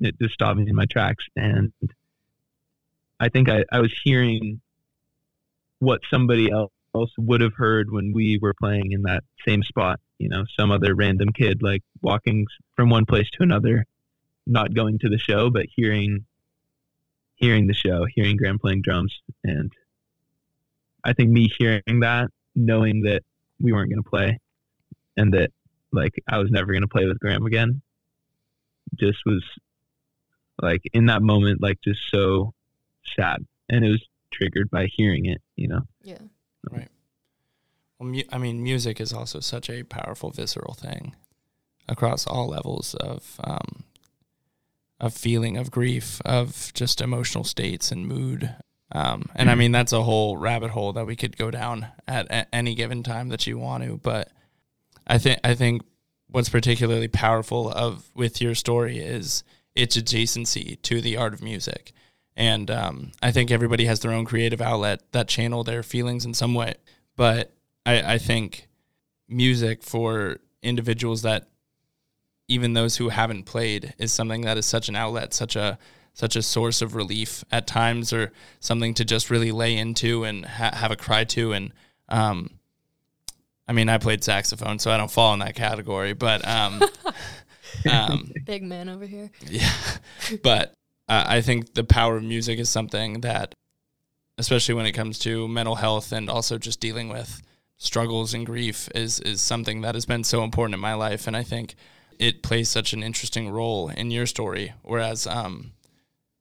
[0.00, 1.72] it just stopped me in my tracks, and
[3.20, 4.60] I think I, I was hearing
[5.78, 6.72] what somebody else
[7.16, 10.00] would have heard when we were playing in that same spot.
[10.18, 13.86] You know, some other random kid like walking from one place to another
[14.48, 16.24] not going to the show, but hearing
[17.36, 19.70] hearing the show, hearing Graham playing drums, and
[21.04, 23.22] I think me hearing that, knowing that
[23.60, 24.40] we weren't going to play,
[25.16, 25.50] and that
[25.92, 27.82] like I was never going to play with Graham again,
[28.96, 29.44] just was
[30.60, 32.54] like in that moment, like just so
[33.16, 35.80] sad, and it was triggered by hearing it, you know.
[36.02, 36.18] Yeah.
[36.70, 36.88] Right.
[37.98, 41.14] Well, mu- I mean, music is also such a powerful, visceral thing
[41.88, 43.84] across all levels of um,
[45.00, 48.54] of feeling, of grief, of just emotional states and mood.
[48.90, 52.26] Um, and I mean, that's a whole rabbit hole that we could go down at,
[52.30, 53.98] a any given time that you want to.
[53.98, 54.30] But
[55.06, 55.82] I think I think
[56.28, 61.92] what's particularly powerful of with your story is its adjacency to the art of music.
[62.38, 66.34] And um, I think everybody has their own creative outlet that channel their feelings in
[66.34, 66.76] some way.
[67.16, 67.52] But
[67.84, 68.68] I, I think
[69.28, 71.48] music for individuals that
[72.46, 75.78] even those who haven't played is something that is such an outlet, such a
[76.14, 80.46] such a source of relief at times, or something to just really lay into and
[80.46, 81.52] ha- have a cry to.
[81.52, 81.72] And
[82.08, 82.50] um,
[83.66, 86.82] I mean, I played saxophone, so I don't fall in that category, but um,
[87.90, 89.30] um, big man over here.
[89.48, 89.72] Yeah,
[90.42, 90.74] but
[91.08, 93.54] uh, I think the power of music is something that,
[94.36, 97.42] especially when it comes to mental health and also just dealing with
[97.76, 101.36] struggles and grief, is is something that has been so important in my life, and
[101.36, 101.74] I think
[102.18, 104.74] it plays such an interesting role in your story.
[104.82, 105.72] Whereas um,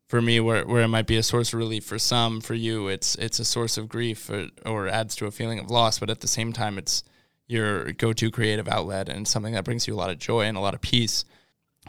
[0.07, 2.87] for me, where where it might be a source of relief for some, for you,
[2.87, 5.99] it's it's a source of grief or, or adds to a feeling of loss.
[5.99, 7.03] But at the same time, it's
[7.47, 10.59] your go-to creative outlet and something that brings you a lot of joy and a
[10.61, 11.23] lot of peace.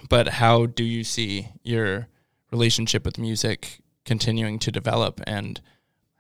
[0.08, 2.06] But how do you see your
[2.50, 5.61] relationship with music continuing to develop and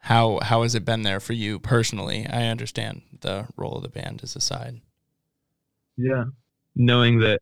[0.02, 2.26] how how has it been there for you personally?
[2.26, 4.80] I understand the role of the band as a side.
[5.96, 6.24] Yeah.
[6.76, 7.40] Knowing that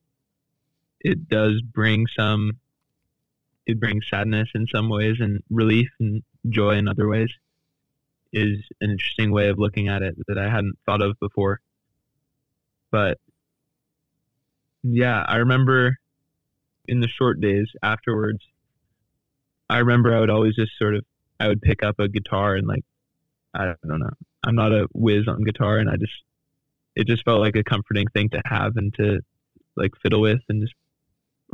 [1.01, 2.53] it does bring some
[3.67, 7.31] it brings sadness in some ways and relief and joy in other ways
[8.33, 11.61] is an interesting way of looking at it that I hadn't thought of before.
[12.91, 13.19] But
[14.83, 15.99] yeah, I remember
[16.87, 18.41] in the short days afterwards,
[19.69, 21.05] I remember I would always just sort of
[21.39, 22.85] I would pick up a guitar and like
[23.55, 24.11] I don't know.
[24.45, 26.13] I'm not a whiz on guitar and I just
[26.95, 29.21] it just felt like a comforting thing to have and to
[29.77, 30.75] like fiddle with and just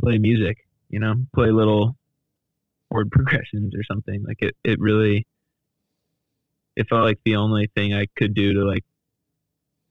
[0.01, 0.57] play music,
[0.89, 1.95] you know, play little
[2.89, 4.23] chord progressions or something.
[4.25, 5.27] Like it, it really,
[6.75, 8.85] it felt like the only thing I could do to like,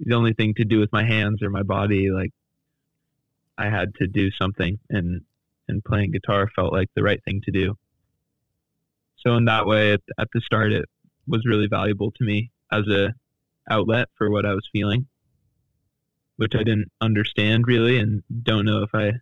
[0.00, 2.10] the only thing to do with my hands or my body.
[2.10, 2.32] Like
[3.58, 5.20] I had to do something and,
[5.68, 7.76] and playing guitar felt like the right thing to do.
[9.24, 10.84] So in that way, at, at the start, it
[11.26, 13.14] was really valuable to me as a
[13.70, 15.06] outlet for what I was feeling,
[16.36, 19.12] which I didn't understand really, and don't know if I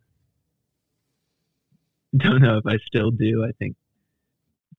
[2.16, 3.44] don't know if I still do.
[3.44, 3.76] I think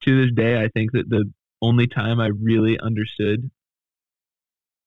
[0.03, 1.31] to this day, I think that the
[1.61, 3.49] only time I really understood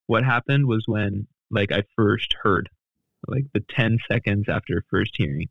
[0.07, 2.69] what happened was when like I first heard,
[3.29, 5.49] like the 10 seconds after first hearing.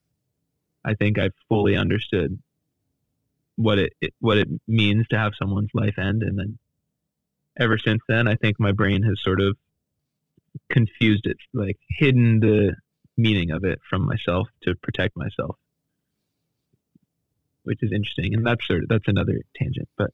[0.85, 2.37] I think I fully understood
[3.55, 6.57] what it, it what it means to have someone's life end and then
[7.59, 9.57] ever since then I think my brain has sort of
[10.69, 12.75] confused it like hidden the
[13.17, 15.57] meaning of it from myself to protect myself
[17.63, 18.33] which is interesting.
[18.33, 19.89] And that's sort of, that's another tangent.
[19.97, 20.11] But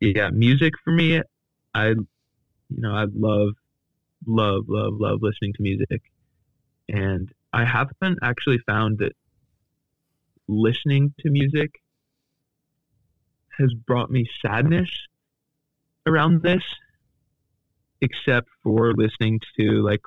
[0.00, 1.20] yeah, music for me,
[1.74, 2.06] I, you
[2.68, 3.54] know, I love,
[4.26, 6.02] love, love, love listening to music.
[6.88, 9.12] And I haven't actually found that
[10.48, 11.81] listening to music
[13.58, 14.90] has brought me sadness
[16.06, 16.62] around this,
[18.00, 20.00] except for listening to like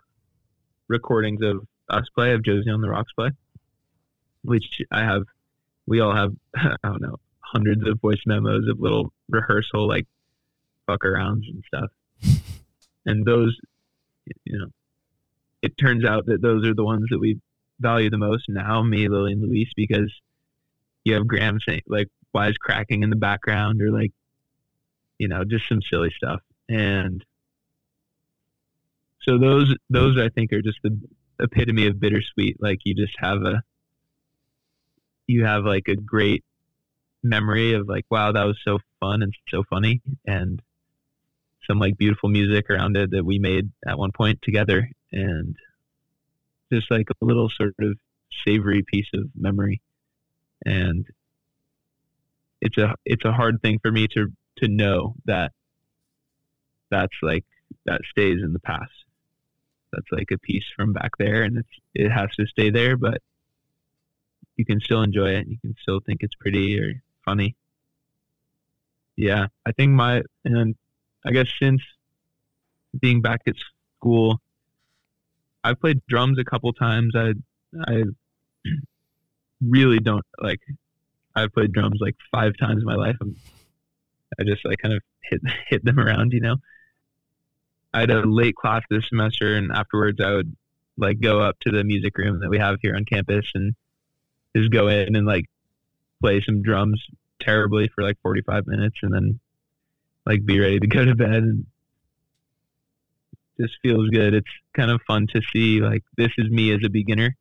[0.87, 3.31] recordings of us play, of Josie on the Rocks play,
[4.43, 5.23] which I have
[5.85, 10.07] we all have I don't know hundreds of voice memos of little rehearsal like
[10.87, 11.89] fuck arounds and stuff.
[13.05, 13.55] and those,
[14.43, 14.67] you know,
[15.61, 17.39] it turns out that those are the ones that we
[17.79, 20.13] value the most now, me, Lily, and Luis, because
[21.03, 24.11] you have Graham saying like wise cracking in the background or like,
[25.17, 26.41] you know, just some silly stuff.
[26.69, 27.23] And
[29.21, 30.99] so those those I think are just the
[31.39, 32.57] epitome of bittersweet.
[32.59, 33.63] Like you just have a
[35.27, 36.43] you have like a great
[37.23, 40.61] memory of like, wow, that was so fun and so funny, and
[41.65, 45.55] some like beautiful music around it that we made at one point together, and
[46.71, 47.97] just like a little sort of
[48.45, 49.81] savory piece of memory,
[50.65, 51.05] and
[52.65, 55.51] it's a it's a hard thing for me to to know that
[56.89, 57.45] that's like
[57.85, 58.91] that stays in the past.
[59.93, 63.21] That's like a piece from back there, and it's it has to stay there, but
[64.57, 65.41] you can still enjoy it.
[65.41, 66.93] And you can still think it's pretty or
[67.23, 67.55] funny.
[69.15, 70.75] Yeah, I think my and
[71.23, 71.81] I guess since
[72.99, 73.55] being back at
[73.99, 74.41] school,
[75.63, 77.13] I've played drums a couple times.
[77.15, 77.33] I
[77.87, 78.03] I
[79.61, 80.61] really don't like.
[81.35, 83.17] I've played drums like five times in my life.
[83.21, 83.35] I'm,
[84.39, 86.57] I just like kind of hit hit them around, you know.
[87.93, 90.55] I had a late class this semester, and afterwards I would
[90.97, 93.75] like go up to the music room that we have here on campus and
[94.55, 95.45] just go in and like
[96.21, 97.03] play some drums
[97.41, 99.39] terribly for like 45 minutes and then
[100.25, 101.65] like be ready to go to bed and
[103.59, 104.33] just feels good.
[104.33, 107.35] It's kind of fun to see like this is me as a beginner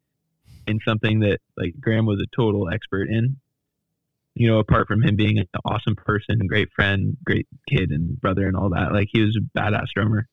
[0.66, 3.36] in something that like Graham was a total expert in.
[4.34, 8.46] You know, apart from him being an awesome person, great friend, great kid and brother
[8.48, 10.26] and all that, like he was a badass drummer.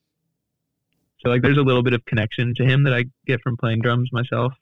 [1.20, 3.82] So like there's a little bit of connection to him that I get from playing
[3.82, 4.54] drums myself.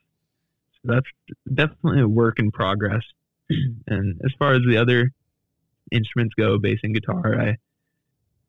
[0.74, 1.06] So that's
[1.52, 3.02] definitely a work in progress.
[3.86, 5.10] and as far as the other
[5.90, 7.56] instruments go, bass and guitar, I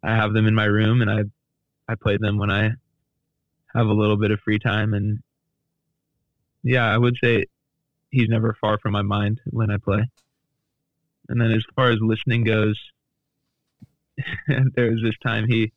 [0.04, 1.24] I have them in my room and I
[1.88, 2.72] I play them when I
[3.74, 5.20] have a little bit of free time and
[6.64, 7.46] yeah, I would say
[8.12, 10.04] he's never far from my mind when I play.
[11.30, 12.80] And then as far as listening goes,
[14.48, 15.72] there was this time he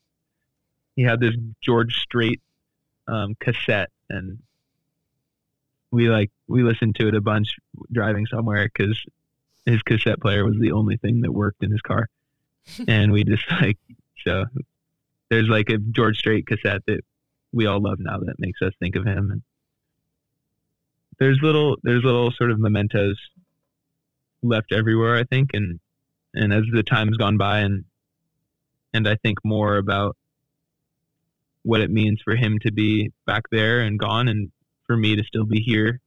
[0.97, 2.41] he had this George Strait
[3.09, 4.39] um, cassette, and
[5.91, 7.57] we like we listened to it a bunch
[7.93, 9.01] driving somewhere because
[9.67, 12.09] his cassette player was the only thing that worked in his car,
[12.89, 13.79] and we just like
[14.25, 14.45] so
[15.31, 17.01] there's like a George Strait cassette that
[17.53, 19.31] we all love now that makes us think of him.
[19.31, 19.43] And
[21.19, 23.17] there's little there's little sort of mementos
[24.45, 25.81] left everywhere I think and
[26.35, 27.85] and as the time's gone by and
[28.93, 30.17] and I think more about
[31.63, 34.51] what it means for him to be back there and gone and
[34.87, 36.01] for me to still be here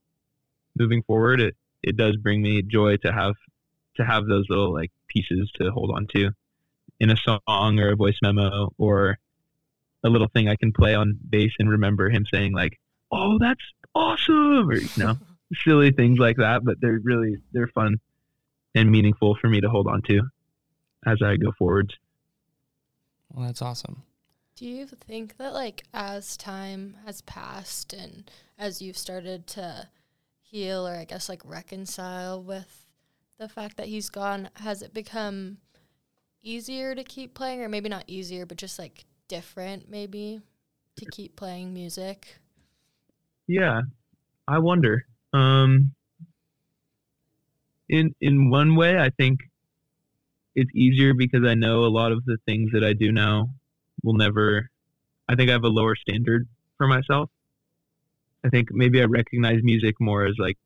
[0.78, 3.34] moving forward it it does bring me joy to have
[3.96, 6.30] to have those little like pieces to hold on to
[7.00, 9.18] in a song or a voice memo or
[10.04, 12.78] a little thing I can play on bass and remember him saying like,
[13.10, 13.62] "Oh, that's
[13.94, 15.16] awesome," or you know,
[15.64, 16.64] silly things like that.
[16.64, 18.00] But they're really they're fun
[18.74, 20.22] and meaningful for me to hold on to
[21.06, 21.94] as I go forward.
[23.32, 24.02] Well, that's awesome.
[24.56, 29.88] Do you think that like as time has passed and as you've started to
[30.40, 32.86] heal or I guess like reconcile with
[33.38, 35.58] the fact that he's gone, has it become
[36.42, 40.40] easier to keep playing or maybe not easier but just like different maybe
[40.96, 42.38] to keep playing music?
[43.46, 43.82] Yeah,
[44.48, 45.06] I wonder.
[45.32, 45.94] Um,
[47.88, 49.40] in in one way, I think
[50.54, 53.50] it's easier because I know a lot of the things that I do now
[54.02, 54.70] will never.
[55.28, 57.30] I think I have a lower standard for myself.
[58.44, 60.58] I think maybe I recognize music more as like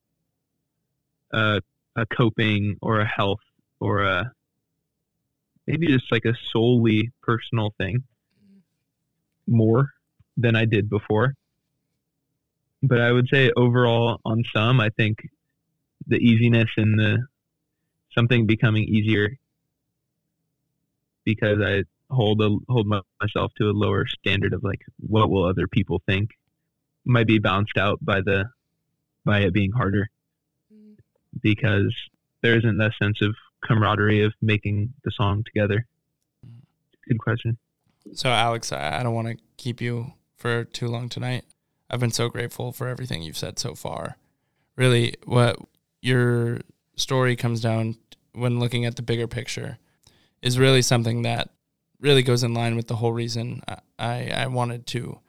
[1.33, 1.61] a
[1.97, 3.41] a coping or a health
[3.81, 4.33] or a
[5.66, 8.03] maybe just like a solely personal thing
[9.47, 9.91] more
[10.37, 11.35] than I did before.
[12.83, 15.18] But I would say overall, on some, I think
[16.07, 17.26] the easiness and the
[18.14, 19.38] something becoming easier
[21.24, 25.44] because I hold a, hold my, myself to a lower standard of like what will
[25.44, 26.30] other people think
[27.05, 28.44] might be bounced out by the
[29.24, 30.11] by it being harder
[30.72, 30.96] mm.
[31.40, 31.94] because
[32.42, 33.34] there isn't that sense of
[33.64, 35.86] camaraderie of making the song together.
[37.09, 37.57] Good question.
[38.14, 41.44] So, Alex, I, I don't want to keep you for too long tonight.
[41.88, 44.16] I've been so grateful for everything you've said so far.
[44.76, 45.57] Really, what
[46.03, 46.59] your
[46.96, 47.96] story comes down
[48.34, 49.78] when looking at the bigger picture
[50.42, 51.48] is really something that
[52.00, 53.62] really goes in line with the whole reason
[53.98, 55.20] I, I wanted to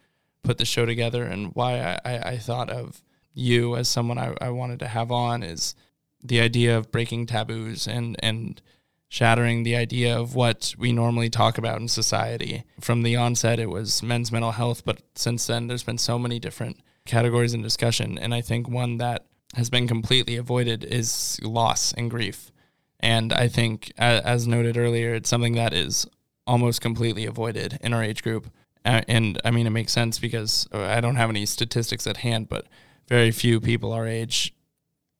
[0.43, 3.01] put the show together and why I, I thought of
[3.33, 5.75] you as someone I, I wanted to have on is
[6.21, 8.61] the idea of breaking taboos and, and
[9.09, 12.63] shattering the idea of what we normally talk about in society.
[12.81, 16.39] From the onset, it was men's mental health, but since then, there's been so many
[16.39, 18.17] different categories in discussion.
[18.17, 19.25] And I think one that
[19.55, 22.51] has been completely avoided is loss and grief.
[22.99, 26.07] And I think, as noted earlier, it's something that is
[26.47, 28.49] almost completely avoided in our age group.
[28.85, 32.67] And I mean, it makes sense because I don't have any statistics at hand, but
[33.07, 34.53] very few people our age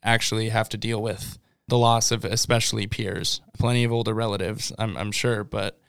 [0.04, 3.42] actually have to deal with the loss of especially peers.
[3.58, 5.80] Plenty of older relatives, I'm, I'm sure, but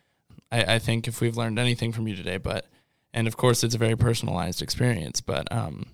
[0.52, 2.66] I, I think if we've learned anything from you today, but
[3.12, 5.86] and of course it's a very personalized experience, but um,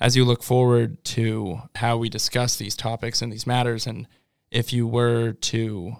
[0.00, 4.06] as you look forward to how we discuss these topics and these matters, and
[4.50, 5.96] if you were to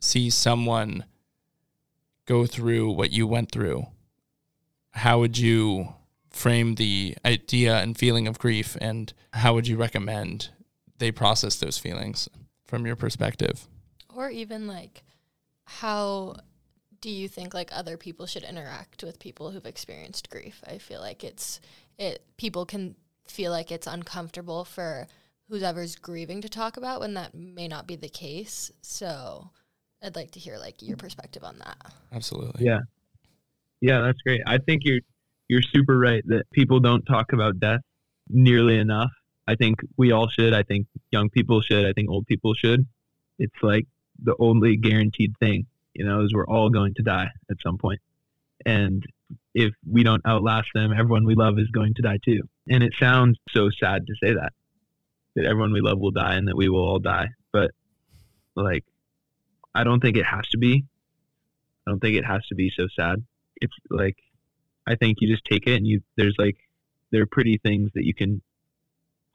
[0.00, 1.04] see someone
[2.26, 3.86] go through what you went through,
[4.92, 5.94] how would you
[6.30, 10.50] frame the idea and feeling of grief, and how would you recommend
[10.98, 12.28] they process those feelings
[12.64, 13.66] from your perspective?
[14.14, 15.02] Or even like
[15.64, 16.36] how
[17.00, 20.62] do you think like other people should interact with people who've experienced grief?
[20.66, 21.60] I feel like it's
[21.98, 22.94] it people can
[23.26, 25.06] feel like it's uncomfortable for
[25.48, 29.50] whoever's grieving to talk about when that may not be the case so
[30.02, 31.76] i'd like to hear like your perspective on that
[32.12, 32.80] absolutely yeah
[33.80, 35.00] yeah that's great i think you're
[35.48, 37.80] you're super right that people don't talk about death
[38.30, 39.10] nearly enough
[39.48, 40.52] I think we all should.
[40.52, 41.86] I think young people should.
[41.86, 42.86] I think old people should.
[43.38, 43.86] It's like
[44.22, 48.00] the only guaranteed thing, you know, is we're all going to die at some point.
[48.66, 49.02] And
[49.54, 52.42] if we don't outlast them, everyone we love is going to die too.
[52.68, 54.52] And it sounds so sad to say that,
[55.36, 57.28] that everyone we love will die and that we will all die.
[57.52, 57.70] But
[58.54, 58.84] like,
[59.74, 60.84] I don't think it has to be.
[61.86, 63.24] I don't think it has to be so sad.
[63.60, 64.16] It's like,
[64.86, 66.56] I think you just take it and you, there's like,
[67.10, 68.42] there are pretty things that you can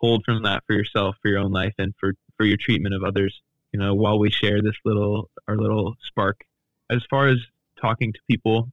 [0.04, 3.04] hold from that for yourself, for your own life, and for for your treatment of
[3.04, 3.42] others.
[3.72, 6.42] You know, while we share this little our little spark.
[6.92, 7.38] As far as
[7.82, 8.70] talking to people,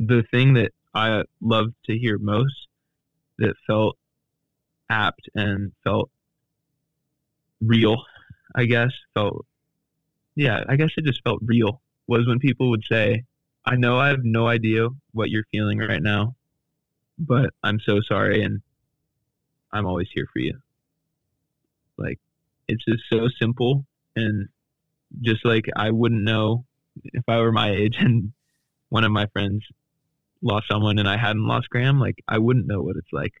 [0.00, 2.68] the thing that I love to hear most
[3.38, 3.96] that felt
[4.88, 6.10] apt and felt
[7.60, 8.02] real,
[8.54, 9.44] I guess, felt
[10.34, 13.24] yeah, I guess it just felt real was when people would say,
[13.64, 16.34] I know I have no idea what you're feeling right now,
[17.18, 18.62] but I'm so sorry and
[19.70, 20.58] I'm always here for you.
[21.98, 22.18] Like,
[22.68, 23.84] it's just so simple.
[24.16, 24.48] And
[25.20, 26.64] just like I wouldn't know
[27.04, 28.32] if I were my age and
[28.88, 29.62] one of my friends
[30.42, 33.34] lost someone and I hadn't lost Graham, like, I wouldn't know what it's like.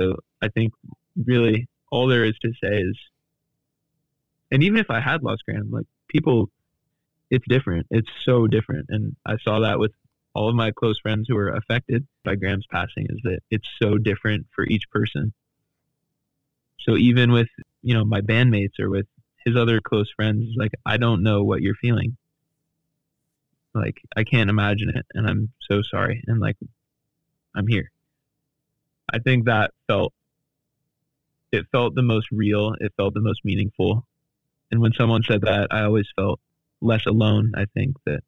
[0.00, 0.72] So I think
[1.16, 2.98] really all there is to say is,
[4.50, 6.50] and even if I had lost Graham, like, people
[7.30, 7.86] it's different.
[7.90, 8.86] It's so different.
[8.88, 9.92] And I saw that with
[10.34, 13.98] all of my close friends who were affected by Graham's passing is that it's so
[13.98, 15.32] different for each person.
[16.80, 17.48] So even with,
[17.82, 19.06] you know, my bandmates or with
[19.44, 22.16] his other close friends, like I don't know what you're feeling.
[23.76, 26.56] Like I can't imagine it and I'm so sorry and like
[27.54, 27.90] I'm here.
[29.12, 30.12] I think that felt
[31.52, 34.06] it felt the most real, it felt the most meaningful.
[34.70, 36.40] And when someone said that, I always felt
[36.80, 37.52] less alone.
[37.56, 38.20] I think that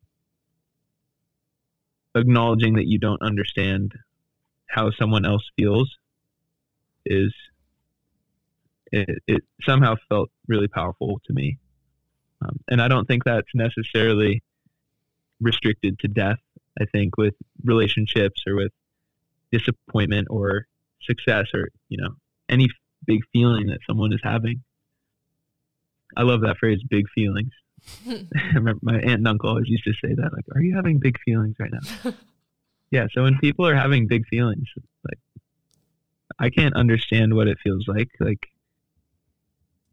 [2.14, 3.92] acknowledging that you don't understand
[4.66, 5.96] how someone else feels
[7.04, 7.34] is
[8.92, 11.58] it, it somehow felt really powerful to me.
[12.42, 14.42] Um, and I don't think that's necessarily
[15.40, 16.38] restricted to death.
[16.80, 17.34] I think with
[17.64, 18.72] relationships or with
[19.50, 20.66] disappointment or
[21.02, 22.10] success or, you know,
[22.48, 22.68] any
[23.06, 24.62] big feeling that someone is having.
[26.16, 27.52] I love that phrase, big feelings.
[28.82, 31.56] My aunt and uncle always used to say that, like, "Are you having big feelings
[31.58, 32.12] right now?"
[32.90, 33.06] yeah.
[33.12, 34.66] So when people are having big feelings,
[35.08, 35.18] like,
[36.38, 38.08] I can't understand what it feels like.
[38.18, 38.48] Like,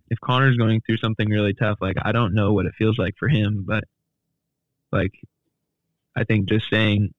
[0.10, 3.16] if Connor's going through something really tough, like, I don't know what it feels like
[3.18, 3.84] for him, but
[4.92, 5.14] like,
[6.16, 7.14] I think just saying,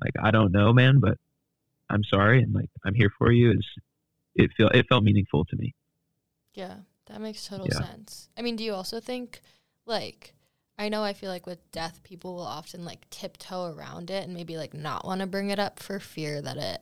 [0.00, 1.18] like, I don't know, man, but
[1.90, 3.66] I'm sorry, and like, I'm here for you is
[4.34, 5.74] it feel it felt meaningful to me.
[6.54, 7.78] Yeah, that makes total Yeah.
[7.78, 8.28] sense.
[8.36, 9.40] I mean, do you also think
[9.86, 10.34] like
[10.78, 14.34] I know I feel like with death people will often like tiptoe around it and
[14.34, 16.80] maybe like not want to bring it up for fear that it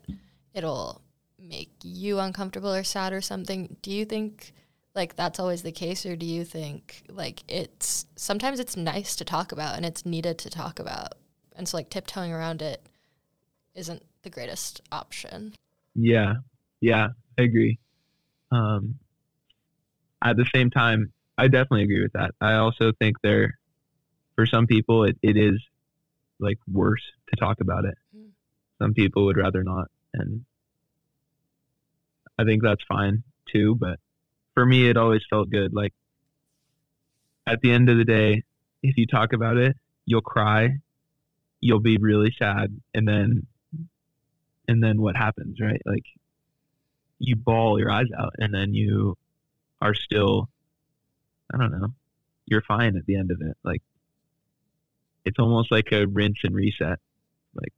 [0.55, 1.03] it'll
[1.39, 3.77] make you uncomfortable or sad or something.
[3.83, 4.53] Do you think
[4.95, 9.25] like that's always the case or do you think like it's sometimes it's nice to
[9.25, 11.15] talk about and it's needed to talk about
[11.55, 12.85] and so like tiptoeing around it
[13.75, 15.55] isn't the greatest option.
[15.95, 16.35] Yeah,
[16.81, 17.79] yeah, I agree.
[18.53, 18.99] Um,
[20.23, 22.33] at the same time, I definitely agree with that.
[22.41, 23.59] I also think there,
[24.35, 25.61] for some people, it, it is
[26.39, 27.97] like worse to talk about it.
[28.17, 28.31] Mm.
[28.79, 30.45] Some people would rather not, and
[32.39, 33.75] I think that's fine too.
[33.75, 33.99] But
[34.61, 35.73] for me, it always felt good.
[35.73, 35.95] Like
[37.47, 38.43] at the end of the day,
[38.83, 40.77] if you talk about it, you'll cry,
[41.63, 43.47] you'll be really sad, and then
[44.69, 45.81] and then what happens, right?
[45.87, 46.05] Like
[47.19, 49.17] you bawl your eyes out and then you
[49.81, 50.51] are still
[51.55, 51.95] I don't know,
[52.45, 53.57] you're fine at the end of it.
[53.65, 53.83] Like
[55.25, 56.99] it's almost like a rinse and reset.
[57.55, 57.73] Like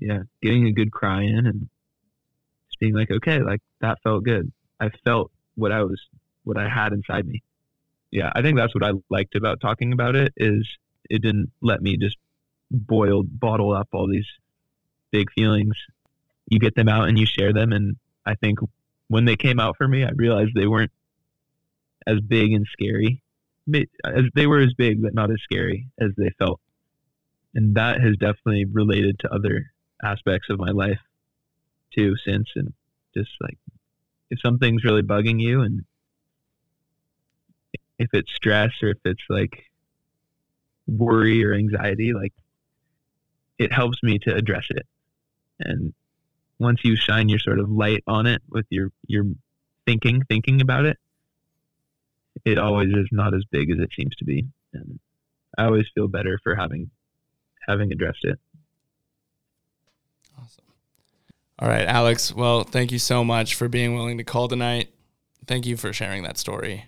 [0.00, 1.68] yeah, getting a good cry in and
[2.68, 4.50] just being like, okay, like that felt good.
[4.82, 6.00] I felt what I was
[6.42, 7.44] what I had inside me.
[8.10, 10.68] Yeah, I think that's what I liked about talking about it is
[11.08, 12.16] it didn't let me just
[12.68, 14.26] boil bottle up all these
[15.12, 15.74] big feelings.
[16.48, 18.58] You get them out and you share them and I think
[19.06, 20.90] when they came out for me, I realized they weren't
[22.04, 23.22] as big and scary.
[24.04, 26.60] As they were as big, but not as scary as they felt.
[27.54, 29.70] And that has definitely related to other
[30.02, 30.98] aspects of my life
[31.94, 32.72] too since and
[33.14, 33.58] just like
[34.32, 35.84] if something's really bugging you and
[37.98, 39.70] if it's stress or if it's like
[40.86, 42.32] worry or anxiety, like
[43.58, 44.86] it helps me to address it.
[45.60, 45.92] And
[46.58, 49.24] once you shine your sort of light on it with your your
[49.86, 50.96] thinking, thinking about it,
[52.46, 54.46] it always is not as big as it seems to be.
[54.72, 54.98] And
[55.58, 56.90] I always feel better for having
[57.68, 58.38] having addressed it.
[60.38, 60.64] Awesome.
[61.62, 62.34] All right, Alex.
[62.34, 64.88] Well, thank you so much for being willing to call tonight.
[65.46, 66.86] Thank you for sharing that story.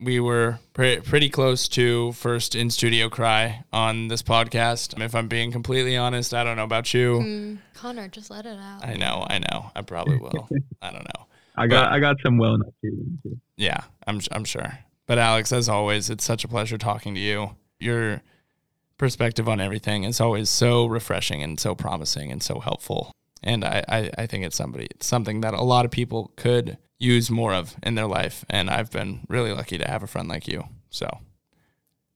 [0.00, 4.98] We were pre- pretty close to first in studio cry on this podcast.
[4.98, 7.18] If I'm being completely honest, I don't know about you.
[7.20, 8.82] Mm, Connor, just let it out.
[8.82, 9.70] I know, I know.
[9.76, 10.48] I probably will.
[10.80, 11.26] I don't know.
[11.56, 13.18] I got But- I got some well enough feelings.
[13.22, 13.38] too.
[13.58, 14.78] Yeah, I'm I'm sure.
[15.06, 17.56] But Alex, as always, it's such a pleasure talking to you.
[17.78, 18.22] Your
[18.96, 23.12] perspective on everything is always so refreshing and so promising and so helpful.
[23.44, 27.30] And I, I, I think it's somebody something that a lot of people could use
[27.30, 28.44] more of in their life.
[28.48, 30.64] And I've been really lucky to have a friend like you.
[30.90, 31.18] So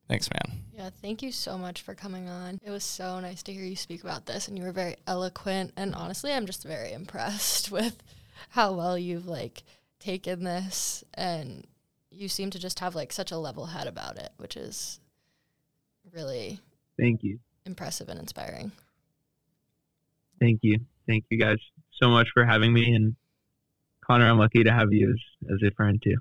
[0.08, 0.64] thanks, man.
[0.72, 2.58] Yeah, thank you so much for coming on.
[2.64, 5.72] It was so nice to hear you speak about this and you were very eloquent
[5.76, 8.02] and honestly I'm just very impressed with
[8.50, 9.62] how well you've like
[10.00, 11.66] taken this and
[12.10, 14.98] you seem to just have like such a level head about it, which is
[16.12, 16.58] really
[16.98, 17.38] Thank you.
[17.66, 18.72] impressive and inspiring.
[20.40, 20.78] Thank you.
[21.08, 21.56] Thank you guys
[22.00, 22.94] so much for having me.
[22.94, 23.16] And
[24.06, 26.16] Connor, I'm lucky to have you as, as a friend too.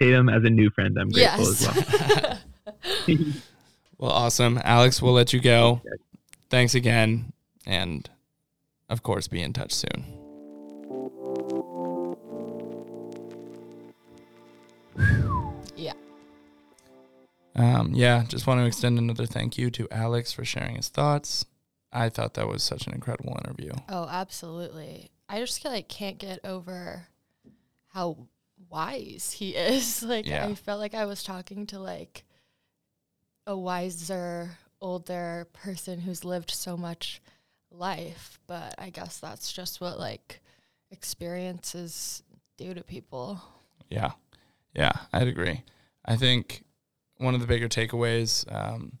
[0.00, 1.66] Tatum as a new friend, I'm grateful yes.
[1.66, 2.40] as
[3.08, 3.18] well.
[3.98, 4.60] Well, awesome.
[4.62, 5.82] Alex, we'll let you go.
[6.50, 7.32] Thanks again.
[7.66, 8.08] And
[8.88, 10.04] of course, be in touch soon.
[15.76, 15.92] yeah.
[17.56, 21.44] Um, yeah, just want to extend another thank you to Alex for sharing his thoughts.
[21.92, 23.72] I thought that was such an incredible interview.
[23.88, 25.10] Oh, absolutely.
[25.28, 27.06] I just like can't get over
[27.88, 28.28] how
[28.68, 30.02] wise he is.
[30.02, 30.46] Like Yeah.
[30.46, 32.24] I felt like I was talking to like
[33.46, 37.20] a wiser, older person who's lived so much
[37.70, 40.40] life, but I guess that's just what like
[40.90, 42.22] experiences
[42.56, 43.40] do to people.
[43.88, 44.12] Yeah,
[44.74, 45.62] yeah, I'd agree.
[46.04, 46.64] I think
[47.16, 48.98] one of the bigger takeaways, um,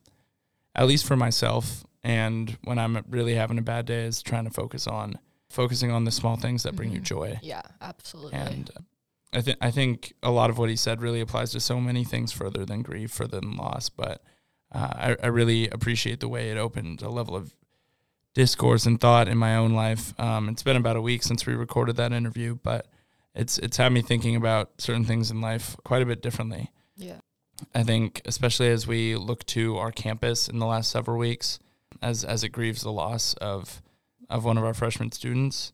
[0.74, 4.50] at least for myself, and when I'm really having a bad day, is trying to
[4.50, 5.18] focus on
[5.50, 7.04] focusing on the small things that bring you Mhm.
[7.04, 7.38] joy.
[7.42, 8.38] Yeah, absolutely.
[8.38, 8.80] And uh,
[9.32, 12.04] I think I think a lot of what he said really applies to so many
[12.04, 13.88] things further than grief, further than loss.
[13.88, 14.22] But
[14.72, 17.54] uh, I, I really appreciate the way it opened a level of
[18.34, 20.18] discourse and thought in my own life.
[20.20, 22.86] Um, it's been about a week since we recorded that interview, but
[23.34, 26.70] it's it's had me thinking about certain things in life quite a bit differently.
[26.96, 27.20] yeah.
[27.74, 31.58] I think, especially as we look to our campus in the last several weeks,
[32.02, 33.82] as as it grieves the loss of
[34.28, 35.72] of one of our freshman students,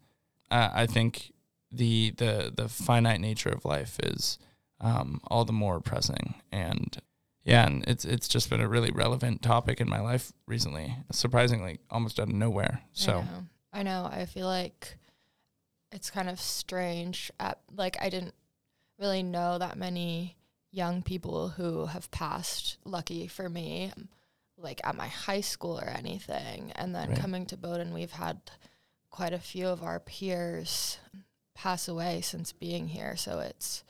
[0.50, 1.32] uh, I think
[1.70, 4.38] the the the finite nature of life is
[4.80, 6.34] um, all the more pressing.
[6.52, 6.96] And
[7.44, 10.96] yeah, and it's it's just been a really relevant topic in my life recently.
[11.12, 12.80] Surprisingly, almost out of nowhere.
[12.82, 13.46] I So know.
[13.72, 14.08] I know.
[14.10, 14.98] I feel like
[15.92, 17.30] it's kind of strange.
[17.40, 18.34] At like, I didn't
[18.98, 20.36] really know that many
[20.70, 22.78] young people who have passed.
[22.84, 23.92] Lucky for me,
[24.56, 26.72] like at my high school or anything.
[26.72, 27.18] And then Right.
[27.18, 28.40] coming to Bowdoin, we've had
[29.10, 30.98] quite a few of our peers
[31.54, 33.16] pass away since being here.
[33.16, 33.84] So it's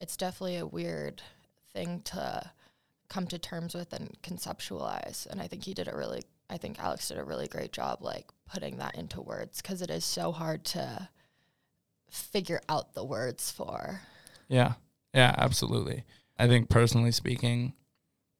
[0.00, 1.22] it's definitely a weird
[1.72, 2.50] thing to
[3.08, 5.26] come to terms with and conceptualize.
[5.26, 8.02] And I think he did a really I think Alex did a really great job
[8.02, 11.08] like putting that into words because it is so hard to
[12.10, 14.02] figure out the words for.
[14.48, 14.74] Yeah.
[15.14, 16.04] Yeah, absolutely.
[16.38, 17.74] I think personally speaking,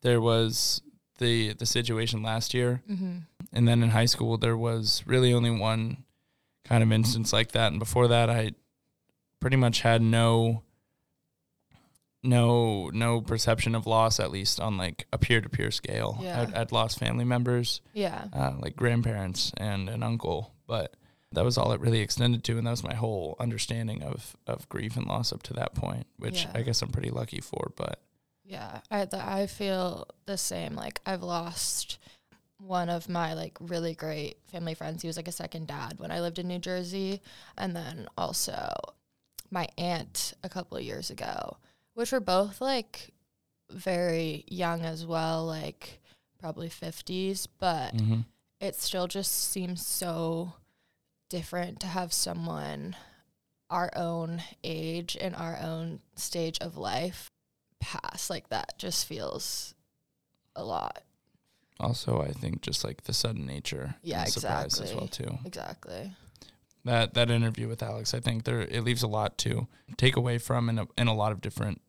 [0.03, 0.83] there was
[1.19, 3.19] the the situation last year Mm-hmm.
[3.53, 6.05] and then in high school there was really only one
[6.65, 8.53] kind of instance like that and before that I
[9.41, 10.63] pretty much had no
[12.23, 16.43] no no perception of loss at least on like a peer-to-peer scale Yeah.
[16.43, 18.25] I'd, I'd lost family members Yeah.
[18.33, 20.97] uh, like grandparents and an uncle but
[21.33, 24.67] that was all it really extended to and that was my whole understanding of of
[24.71, 26.53] grief and loss up to that point which Yeah.
[26.55, 28.01] i guess i'm pretty lucky for but
[28.45, 30.75] Yeah, I th- I feel the same.
[30.75, 31.99] Like I've lost
[32.59, 35.03] one of my like really great family friends.
[35.03, 37.23] He was like a second dad when I lived in New Jersey,
[37.57, 38.73] and then also
[39.51, 41.57] my aunt a couple of years ago,
[41.95, 43.13] which were both like
[43.71, 46.01] very young as well, like
[46.39, 48.27] probably fifties, but mhm.
[48.61, 50.53] it still just seems so
[51.31, 52.95] different to have someone
[53.71, 57.31] our own age and our own stage of life
[57.85, 59.75] pass like that just feels
[60.57, 61.03] a lot.
[61.81, 64.97] Also i think just like the sudden nature Yeah, and surprise as exactly.
[64.97, 65.39] well too.
[65.45, 66.13] Exactly.
[66.85, 69.67] That that interview with Alex, I think there it leaves a lot to
[69.97, 71.81] take away from in a, in a lot of different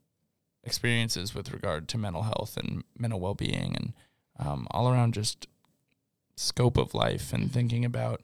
[0.63, 3.93] experiences with regard to mental health and mental well being and
[4.39, 5.47] um, all around just
[6.35, 8.21] scope of life and thinking about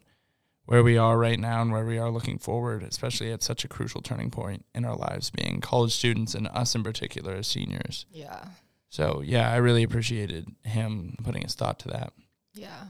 [0.65, 3.67] where we are right now and where we are looking forward, especially at such a
[3.67, 8.05] crucial turning point in our lives, being college students and us in particular as seniors.
[8.11, 8.45] yeah
[8.89, 12.13] So yeah, I really appreciated him putting his thought to that.
[12.53, 12.85] yeah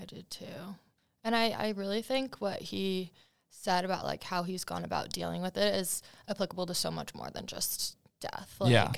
[0.00, 0.76] i did too
[1.24, 3.10] and i i really think what he
[3.50, 7.14] said about like how he's gone about dealing with it is applicable to so much
[7.14, 8.92] more than just death like Yeah.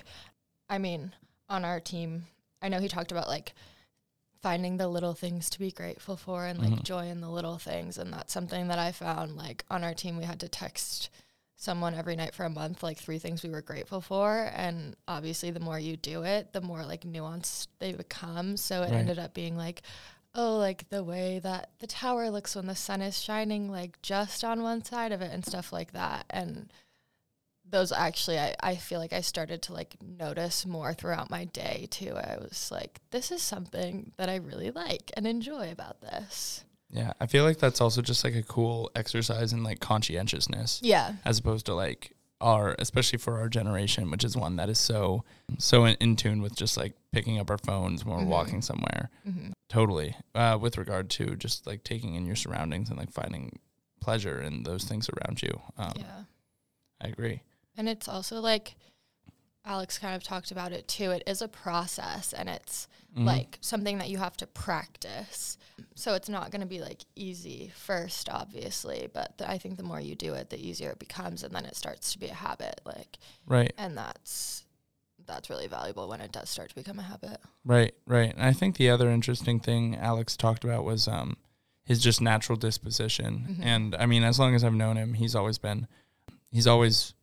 [0.68, 1.12] i mean
[1.48, 2.26] on our team
[2.60, 3.54] i know he talked about like
[4.42, 6.82] finding the little things to be grateful for and like Mhm.
[6.82, 10.16] joy in the little things and that's something that i found like on our team
[10.16, 11.10] we had to text
[11.56, 15.50] someone every night for a month like three things we were grateful for and obviously
[15.52, 18.94] the more you do it the more like nuanced they become so it Right.
[18.94, 19.82] ended up being like
[20.34, 24.42] oh, like the way that the tower looks when the sun is shining, like just
[24.42, 26.24] on one side of it and stuff like that.
[26.30, 26.72] And
[27.72, 31.88] those actually, I, I feel like I started to like notice more throughout my day
[31.90, 32.14] too.
[32.16, 36.64] I was like, this is something that I really like and enjoy about this.
[36.90, 41.14] Yeah, I feel like that's also just like a cool exercise in like conscientiousness Yeah.
[41.24, 45.24] as opposed to like our especially for our generation, which is one that is so
[45.58, 48.28] so in, in tune with just like picking up our phones when we're Mhm.
[48.28, 49.10] walking somewhere.
[49.24, 50.14] hmm Totally.
[50.34, 53.58] Uh, with regard to just like taking in your surroundings and like finding
[54.02, 55.58] pleasure in those things around you.
[55.78, 56.24] Um, yeah.
[57.00, 57.40] I agree.
[57.76, 58.74] And it's also like
[59.64, 61.10] Alex kind of talked about it too.
[61.12, 63.24] It is a process and it's Mhm.
[63.26, 65.56] like something that you have to practice.
[65.94, 69.82] So it's not going to be like easy first, obviously, but th- I think the
[69.82, 72.34] more you do it, the easier it becomes, and then it starts to be a
[72.34, 72.80] habit.
[72.84, 74.64] Like, right, and that's
[75.26, 77.38] that's really valuable when it does start to become a habit.
[77.64, 78.32] right, right.
[78.34, 81.36] And I think the other interesting thing Alex talked about was um,
[81.84, 83.56] his just natural disposition.
[83.60, 83.64] Mhm.
[83.64, 85.86] And I mean, as long as I've known him, he's always been,
[86.50, 87.14] he's always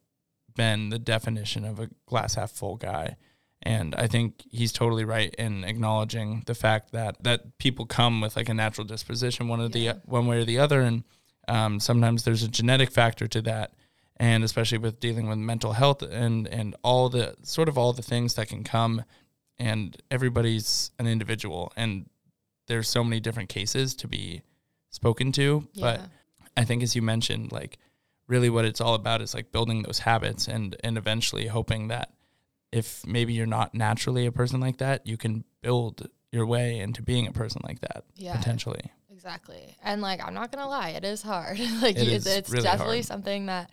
[0.55, 3.15] been the definition of a glass half full guy.
[3.61, 8.37] And I think he's totally right in acknowledging the fact that that people come with
[8.37, 9.93] like a natural disposition, one of Yeah.
[9.93, 11.03] the one way or the other, and
[11.47, 13.73] um, sometimes there's a genetic factor to that,
[14.17, 18.01] and especially with dealing with mental health and and all the sort of all the
[18.01, 19.03] things that can come,
[19.57, 22.09] and everybody's an individual, and
[22.67, 24.41] there's so many different cases to be
[24.89, 25.99] spoken to, but
[26.55, 27.77] I think as you mentioned, like
[28.29, 32.13] really what it's all about is like building those habits and and eventually hoping that
[32.71, 37.01] if maybe you're not naturally a person like that, you can build your way into
[37.01, 38.37] being a person like that Yeah.
[38.37, 38.91] potentially.
[39.11, 39.75] Exactly.
[39.83, 41.59] And like I'm not gonna lie, it is hard.
[41.81, 43.05] like It you- is it's really definitely hard.
[43.05, 43.71] something that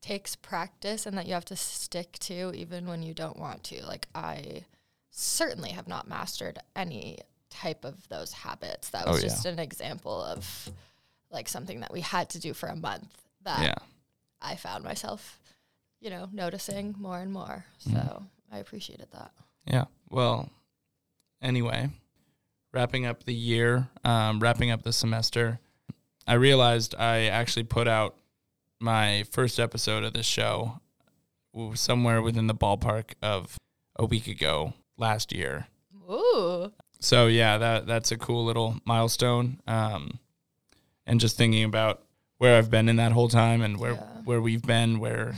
[0.00, 3.84] takes practice and that you have to stick to even when you don't want to.
[3.86, 4.64] Like I
[5.10, 7.18] certainly have not mastered any
[7.50, 8.88] type of those habits.
[8.90, 9.28] That Oh, was yeah.
[9.28, 10.70] just an example of
[11.30, 13.12] like something that we had to do for a month
[13.42, 13.74] that yeah.
[14.40, 15.38] I found myself,
[16.00, 17.64] you know, noticing more and more.
[17.78, 18.26] So Mhm.
[18.52, 19.32] I appreciated that.
[19.66, 19.84] Yeah.
[20.08, 20.48] Well,
[21.42, 21.90] anyway,
[22.72, 25.60] wrapping up the year, um, wrapping up the semester,
[26.26, 28.16] I realized I actually put out
[28.78, 30.80] my first episode of this show
[31.74, 33.56] somewhere within the ballpark of
[33.96, 35.66] a week ago last year.
[36.10, 36.72] Ooh.
[37.00, 39.60] So yeah, that that's a cool little milestone.
[39.66, 40.18] Um,
[41.06, 42.02] and just thinking about
[42.40, 44.22] where I've been in that whole time and where Yeah.
[44.24, 45.34] where we've been, where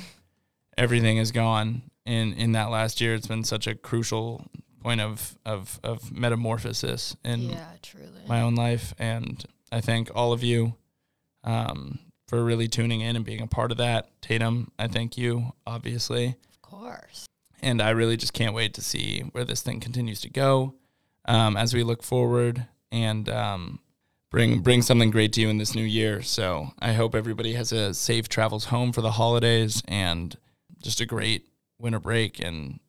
[0.79, 4.47] everything has gone in in that last year, it's been such a crucial
[4.81, 8.23] point of of of metamorphosis in yeah, truly.
[8.29, 10.75] my own life, and I thank all of you
[11.45, 11.99] um,
[12.29, 14.09] for really tuning in and being a part of that.
[14.21, 17.27] Tatum, I thank you, obviously of course.
[17.61, 20.75] and I really just can't wait to see where this thing continues to go
[21.25, 23.81] um, as we look forward and um,
[24.33, 26.23] bring bring something great to you in this new year.
[26.23, 30.37] So I hope everybody has a safe travels home for the holidays and
[30.83, 31.47] just a great
[31.79, 32.41] winter break.
[32.41, 32.81] And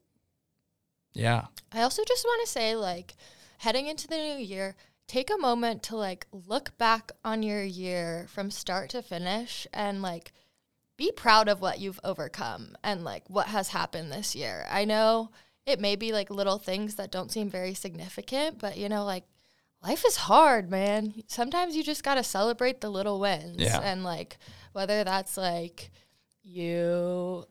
[1.14, 3.14] yeah, I also just want to say, like,
[3.60, 4.76] heading into the new year,
[5.08, 10.02] take a moment to like look back on your year from start to finish and
[10.02, 10.32] like
[10.96, 14.66] be proud of what you've overcome and like what has happened this year.
[14.72, 15.30] I know
[15.66, 19.26] it may be like little things that don't seem very significant, but you know, like
[19.84, 21.14] life is hard, man.
[21.28, 23.58] Sometimes you just got to celebrate the little wins.
[23.60, 23.80] Yeah.
[23.82, 24.38] And like
[24.72, 25.92] whether that's like
[26.44, 27.46] you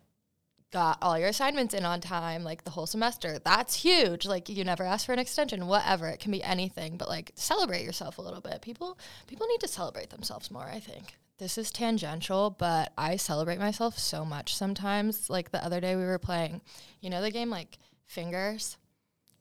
[0.72, 3.38] got all your assignments in on time, like the whole semester.
[3.44, 4.26] That's huge.
[4.26, 6.08] Like you never asked for an extension, whatever.
[6.08, 8.62] It can be anything, but like celebrate yourself a little bit.
[8.62, 11.16] People people need to celebrate themselves more, I think.
[11.38, 15.28] This is tangential, but I celebrate myself so much sometimes.
[15.28, 16.60] Like the other day we were playing,
[17.00, 17.78] you know the game like
[18.12, 18.76] Fingers?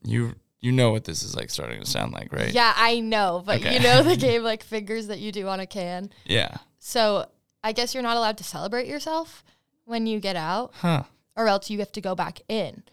[0.03, 2.53] you you know what this is like starting to sound like, right?
[2.53, 3.73] Yeah, I know, but Okay.
[3.73, 6.11] you know the game like Fingers that you do on a can.
[6.25, 6.57] Yeah.
[6.79, 7.25] So,
[7.63, 9.43] I guess you're not allowed to celebrate yourself
[9.85, 10.71] when you get out.
[10.75, 11.03] Huh.
[11.35, 12.83] or else you have to go back in.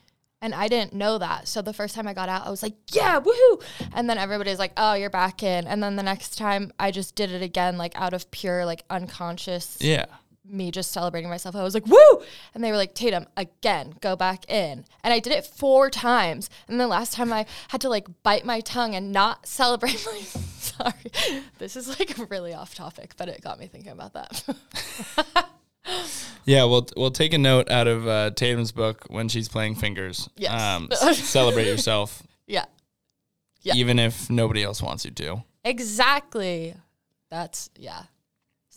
[0.40, 1.48] And I didn't know that.
[1.48, 3.60] So the first time I got out, I was like, yeah, woohoo.
[3.92, 5.66] And then everybody's like, oh, you're back in.
[5.66, 8.84] And then the next time I just did it again, like out of pure, like
[8.88, 10.04] unconscious Yeah.
[10.50, 11.54] Me just celebrating myself.
[11.54, 12.22] I was like, woo.
[12.54, 14.84] And they were like, Tatum, again, go back in.
[15.02, 16.50] And I did it four times.
[16.68, 20.18] And the last time I had to like bite my tongue and not celebrate my.
[20.58, 21.42] Sorry.
[21.58, 25.48] This is like really off topic, but it got me thinking about that.
[26.44, 30.30] Yeah, we'll we'll take a note out of uh, Tatum's book when she's playing fingers.
[30.36, 30.52] Yes.
[30.52, 32.64] Um, celebrate yourself, yeah.
[33.60, 33.74] Yeah.
[33.74, 35.44] even if nobody else wants you to.
[35.64, 36.74] Exactly.
[37.30, 38.04] That's yeah.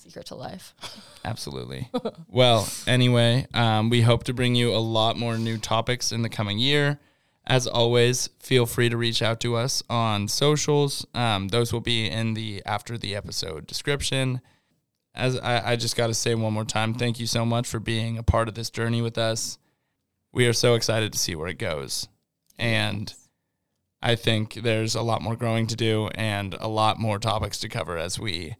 [0.01, 0.73] Secret to life.
[1.25, 1.91] Absolutely.
[2.27, 6.29] well, anyway, um, we hope to bring you a lot more new topics in the
[6.29, 6.99] coming year.
[7.45, 11.05] As always, feel free to reach out to us on socials.
[11.13, 14.41] Um, those will be in the after the episode description.
[15.13, 17.79] As I, I just got to say one more time, thank you so much for
[17.79, 19.59] being a part of this journey with us.
[20.31, 22.07] We are so excited to see where it goes.
[22.57, 23.13] And
[24.01, 27.69] I think there's a lot more growing to do and a lot more topics to
[27.69, 28.55] cover as we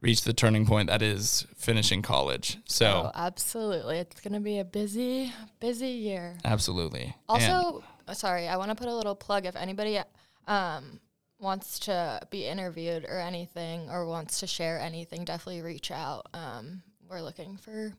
[0.00, 2.58] reach the turning point that is finishing college.
[2.66, 3.98] So, Oh, absolutely.
[3.98, 6.36] It's going to be a busy, busy year.
[6.44, 7.14] absolutely.
[7.28, 9.98] Also, uh, sorry, I want to put a little plug if anybody
[10.46, 11.00] um,
[11.40, 16.26] wants to be interviewed or anything or wants to share anything, definitely reach out.
[16.32, 17.92] Um, we're looking for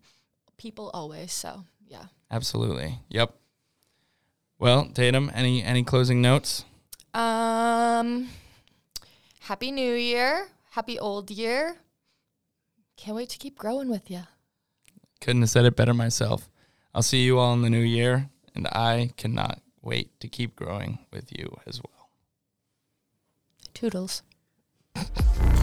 [0.57, 1.31] people always.
[1.33, 2.05] So, yeah.
[2.31, 2.99] absolutely.
[3.09, 3.33] Yep.
[4.57, 6.65] Well, Tatum, any any closing notes?
[7.13, 8.27] Um,
[9.39, 10.47] happy New Year.
[10.71, 11.77] Happy Old Year.
[12.99, 14.23] Can't wait to keep growing with you.
[15.21, 16.49] Couldn't have said it better myself.
[16.93, 20.99] I'll see you all in the new year, and I cannot wait to keep growing
[21.09, 22.09] with you as well.
[23.73, 24.21] Toodles.